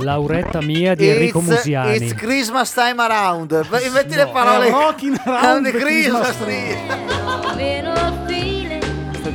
[0.00, 1.96] Lauretta mia di Enrico It's, Musiani.
[1.96, 3.52] it's Christmas time around.
[3.92, 4.30] Metti le No.
[4.30, 4.66] parole.
[4.66, 6.76] È Rockin' Around the the Christmas Christmas tree.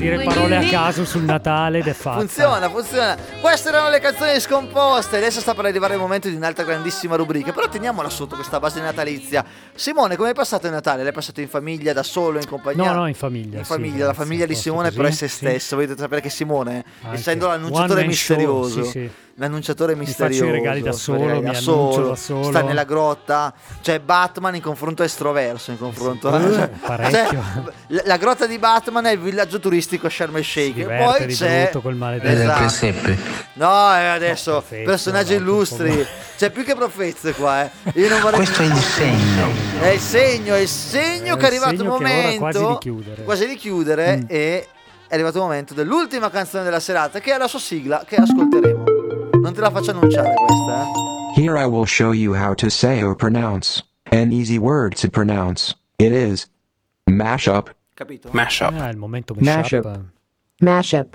[0.01, 2.17] Dire parole a caso sul Natale ed è fatta.
[2.17, 3.15] Funziona, funziona.
[3.39, 5.17] Queste erano le canzoni scomposte.
[5.17, 7.51] Adesso sta per arrivare il momento di un'altra grandissima rubrica.
[7.51, 9.45] Però teniamola sotto questa base natalizia.
[9.75, 11.03] Simone, come hai passato il Natale?
[11.03, 12.91] L'hai passato in famiglia, da solo, in compagnia?
[12.91, 13.59] No, no, in famiglia.
[13.59, 15.35] In sì, famiglia, la famiglia di Simone così, però è se sì.
[15.35, 15.75] stesso.
[15.75, 17.17] Volete sapere che Simone, Anche.
[17.17, 19.11] essendo l'annunciatore man show, misterioso, sì, sì.
[19.35, 22.43] L'annunciatore Mi misterioso, faccio i regali da solo, regali mi da annuncio solo, da solo.
[22.43, 23.53] sta nella grotta.
[23.81, 27.43] Cioè Batman in confronto a estroverso, in confronto Eh, cioè, parecchio.
[27.87, 30.77] la, la grotta di Batman è il villaggio turistico a Sharm el Sheikh.
[30.77, 32.41] E diverte poi c'è col maledetto.
[32.41, 32.59] Esatto.
[32.59, 33.17] presepe.
[33.53, 36.05] No, eh, adesso profezio, personaggi no, illustri.
[36.37, 37.69] C'è più che profezze qua, eh.
[37.95, 39.47] Io non vorrei Questo è il segno.
[39.79, 43.23] È il segno, è il segno È che è arrivato il momento quasi di chiudere.
[43.23, 44.23] quasi di chiudere Mm.
[44.27, 44.67] e
[45.07, 48.83] è arrivato il momento dell'ultima canzone della serata che è la sua sigla che ascolteremo.
[49.41, 51.41] Non te la faccio annunciare questa, eh.
[51.41, 53.81] Here I will show you how to say or pronounce
[54.11, 55.73] an easy word to pronounce.
[55.97, 56.47] It is
[57.09, 57.69] mashup.
[57.95, 58.29] Capito?
[58.31, 58.73] Mashup.
[58.79, 59.83] Ah, il momento Mashup.
[59.83, 60.05] mashup.
[60.61, 61.13] Mashup.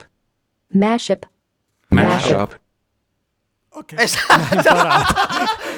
[0.74, 1.24] Mashup.
[1.92, 2.50] Mashup.
[3.78, 3.92] Ok.
[3.98, 5.14] Esatto.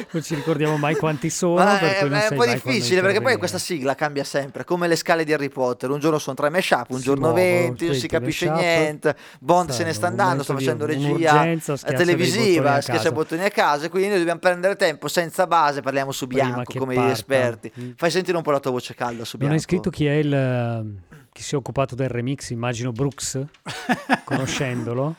[0.13, 1.55] non ci ricordiamo mai quanti sono.
[1.57, 4.95] Ma è, non è un po' difficile perché poi questa sigla cambia sempre, come le
[4.95, 5.91] scale di Harry Potter.
[5.91, 8.63] Un giorno sono tre mashup, un Si giorno 20, non si i capisce mashup.
[8.63, 9.17] niente.
[9.41, 13.03] Bond se ne sta andando, sta facendo regia eh, schiaccia dei bottoni televisiva, a schiaccia
[13.03, 13.13] casa.
[13.15, 13.89] bottoni a casa.
[13.89, 17.09] Quindi noi dobbiamo prendere tempo senza base, parliamo su bianco come parta.
[17.09, 17.73] gli esperti.
[17.81, 17.91] Mm.
[17.97, 19.55] Fai sentire un po' la tua voce calda su Non bianco.
[19.55, 23.41] hai scritto chi è il eh, chi si è occupato del remix, immagino Brooks,
[24.25, 25.17] conoscendolo.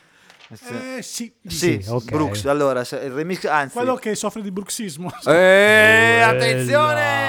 [0.52, 1.32] Eh, sì.
[1.46, 2.10] Sì, Sì, ok.
[2.10, 2.44] Brooks.
[2.46, 5.08] Allora, il remix, anzi, Quello che soffre di bruxismo.
[5.26, 7.28] Eh, attenzione!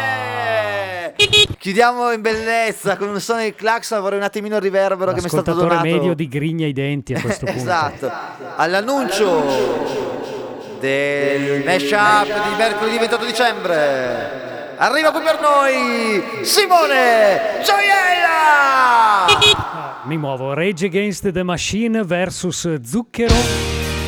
[1.60, 4.02] Chiudiamo in bellezza con un suono di clacson.
[4.02, 5.84] Vorrei un attimino il riverbero che mi è stato donato.
[5.84, 7.60] medio digrigne i denti a questo punto.
[7.60, 8.12] esatto.
[8.56, 14.74] All'annuncio del mashup di mercoledì 28 dicembre.
[14.78, 19.28] Arriva qui per noi Simone Gioiella!
[20.06, 20.54] Mi muovo.
[20.54, 23.34] Rage Against the Machine versus Zucchero.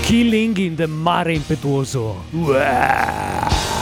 [0.02, 2.24] Killing in the mare impetuoso.
[2.32, 3.73] Voglio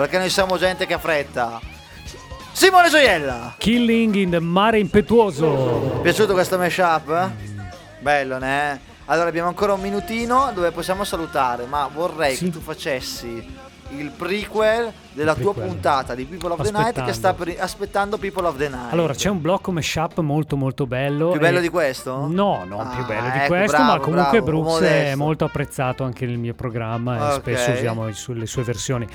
[0.00, 1.60] perché noi siamo gente che ha fretta.
[2.52, 3.54] Simone Gioiella.
[3.58, 5.98] Killing in the mare impetuoso.
[6.02, 7.30] Piaciuto questo mashup?
[7.98, 8.80] Bello, ne?
[9.04, 13.58] Allora abbiamo ancora un minutino dove possiamo salutare, ma vorrei che tu facessi
[13.90, 15.66] il prequel della tua prequel.
[15.72, 18.92] puntata di People of the Night che sta per- aspettando People of the Night.
[18.92, 21.32] Allora, c'è un blocco mashup molto molto bello.
[21.32, 22.26] Più bello e- di questo?
[22.26, 25.44] No, non Ah, più bello di ecco, questo, bravo, ma comunque bravo, Brooks è molto
[25.44, 27.40] apprezzato anche nel mio programma e Ok.
[27.40, 29.06] spesso usiamo le sue versioni.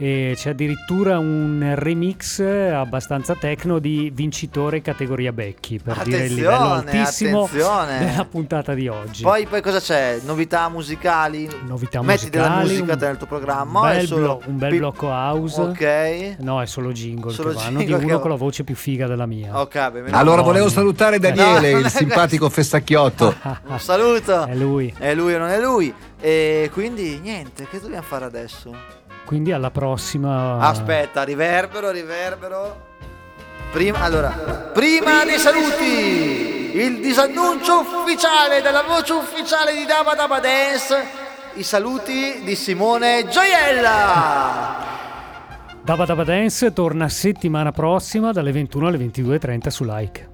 [0.00, 6.54] E c'è addirittura un remix abbastanza techno di vincitore categoria Becchi per dire il livello
[6.74, 7.98] Attenzione, altissimo attenzione.
[8.06, 9.22] della puntata di oggi.
[9.24, 10.20] Poi, poi cosa c'è?
[10.24, 11.48] Novità musicali?
[11.66, 13.80] Novità Metti della musicali, musica un nel tuo programma?
[13.80, 15.60] un bel, solo blo- un bel pi- blocco house.
[15.60, 16.36] Ok.
[16.38, 18.62] No, è solo jingle Solo che vanno jingle di che uno va- con la voce
[18.64, 19.58] più figa della mia.
[19.60, 23.34] Ok, beh, Allora volevo salutare Daniele, No, il simpatico festacchiotto.
[23.66, 24.46] Un saluto.
[24.46, 24.94] È lui.
[24.96, 25.92] È lui o non è lui?
[26.20, 28.72] E quindi niente, che dobbiamo fare adesso?
[29.28, 30.58] Quindi alla prossima.
[30.60, 32.86] Aspetta, riverbero, riverbero.
[33.70, 34.30] Prima, allora,
[34.72, 41.06] prima dei saluti, il disannuncio ufficiale della voce ufficiale di Daba Daba Dance,
[41.56, 44.76] i saluti di Simone Gioiella.
[45.82, 50.30] Daba Daba Dance torna settimana prossima dalle 21 alle 22.30 su Like.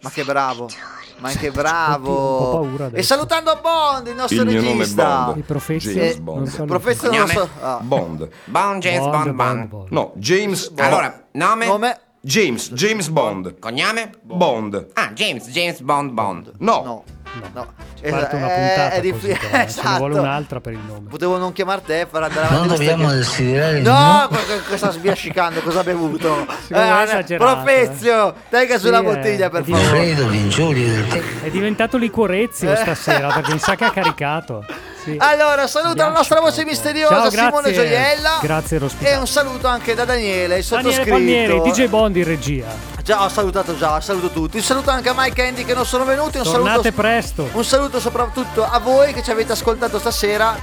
[0.00, 0.68] Ma che bravo,
[1.18, 2.50] ma che Un po' bravo.
[2.50, 3.00] paura adesso.
[3.00, 5.24] E salutando Bond, il nostro Il mio nome è regista.
[5.24, 5.36] Bond.
[5.38, 6.66] I profeti James Bond.
[6.66, 7.48] Professor so.
[7.60, 7.78] Ah.
[7.82, 8.28] Bond.
[8.44, 9.86] Bond, James Bond, Bond.
[9.90, 11.66] No, James Allora, nome?
[11.66, 11.98] Nome?
[12.20, 13.58] James, James Bond.
[13.58, 14.10] Cogname?
[14.22, 14.88] Bond.
[14.94, 16.52] Ah, James, James Bond, Bond.
[16.58, 16.82] No.
[16.82, 17.04] No.
[17.52, 17.66] No.
[18.00, 19.68] Ci parte una Eh, puntata è così, difficile, però, eh.
[19.70, 20.26] Ce ne vuole esatto.
[20.28, 21.08] un'altra per il nome.
[21.08, 22.74] Potevo non chiamar te per andare Non avanti.
[22.76, 24.28] questa dobbiamo desiderare No, no.
[24.28, 25.60] cosa, sta sbiascicando?
[25.60, 26.46] Cosa ha bevuto?
[26.68, 30.12] È Eh, esagerato, Profezio, tenga sulla Sì, è- bottiglia per è favore.
[30.28, 31.44] L'ingiuria del tempo.
[31.46, 32.76] È diventato liquorezio Eh.
[32.76, 34.64] stasera perché mi sa che ha caricato.
[35.04, 35.16] Sì.
[35.18, 37.74] Allora, saluto la nostra voce misteriosa Ciao, Simone grazie.
[37.74, 38.38] Gioiella.
[38.40, 39.14] Grazie, E ospite.
[39.16, 41.10] un saluto anche da Daniele, il Daniele sottoscritto.
[41.10, 42.66] Palmieri, DJ Bond in regia.
[43.02, 44.56] Già, ho salutato già, saluto tutti.
[44.56, 46.38] Un saluto anche a Mike e Andy che non sono venuti.
[46.38, 47.48] Un Tornate saluto, presto.
[47.52, 50.56] un saluto soprattutto a voi che ci avete ascoltato stasera.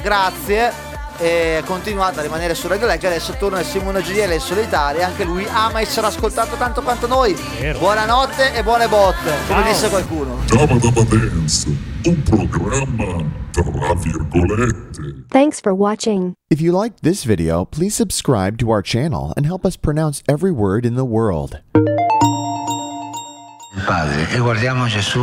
[0.00, 0.87] Grazie.
[1.20, 3.02] E continuate a rimanere su Radio Leg.
[3.02, 5.06] Adesso torna il Simone Gioiella in solitaria.
[5.08, 7.36] Anche lui ama essere ascoltato tanto quanto noi.
[7.76, 9.68] Buonanotte e buone botte, come Ciao.
[9.72, 10.38] disse qualcuno.
[10.46, 11.66] Daba Dance,
[12.04, 15.24] un programma tra virgolette.
[15.28, 16.34] Thanks for watching.
[16.50, 20.52] If you liked this video, please subscribe to our channel and help us pronounce every
[20.52, 21.62] word in the world.
[23.84, 25.20] Padre, e guardiamo Gesù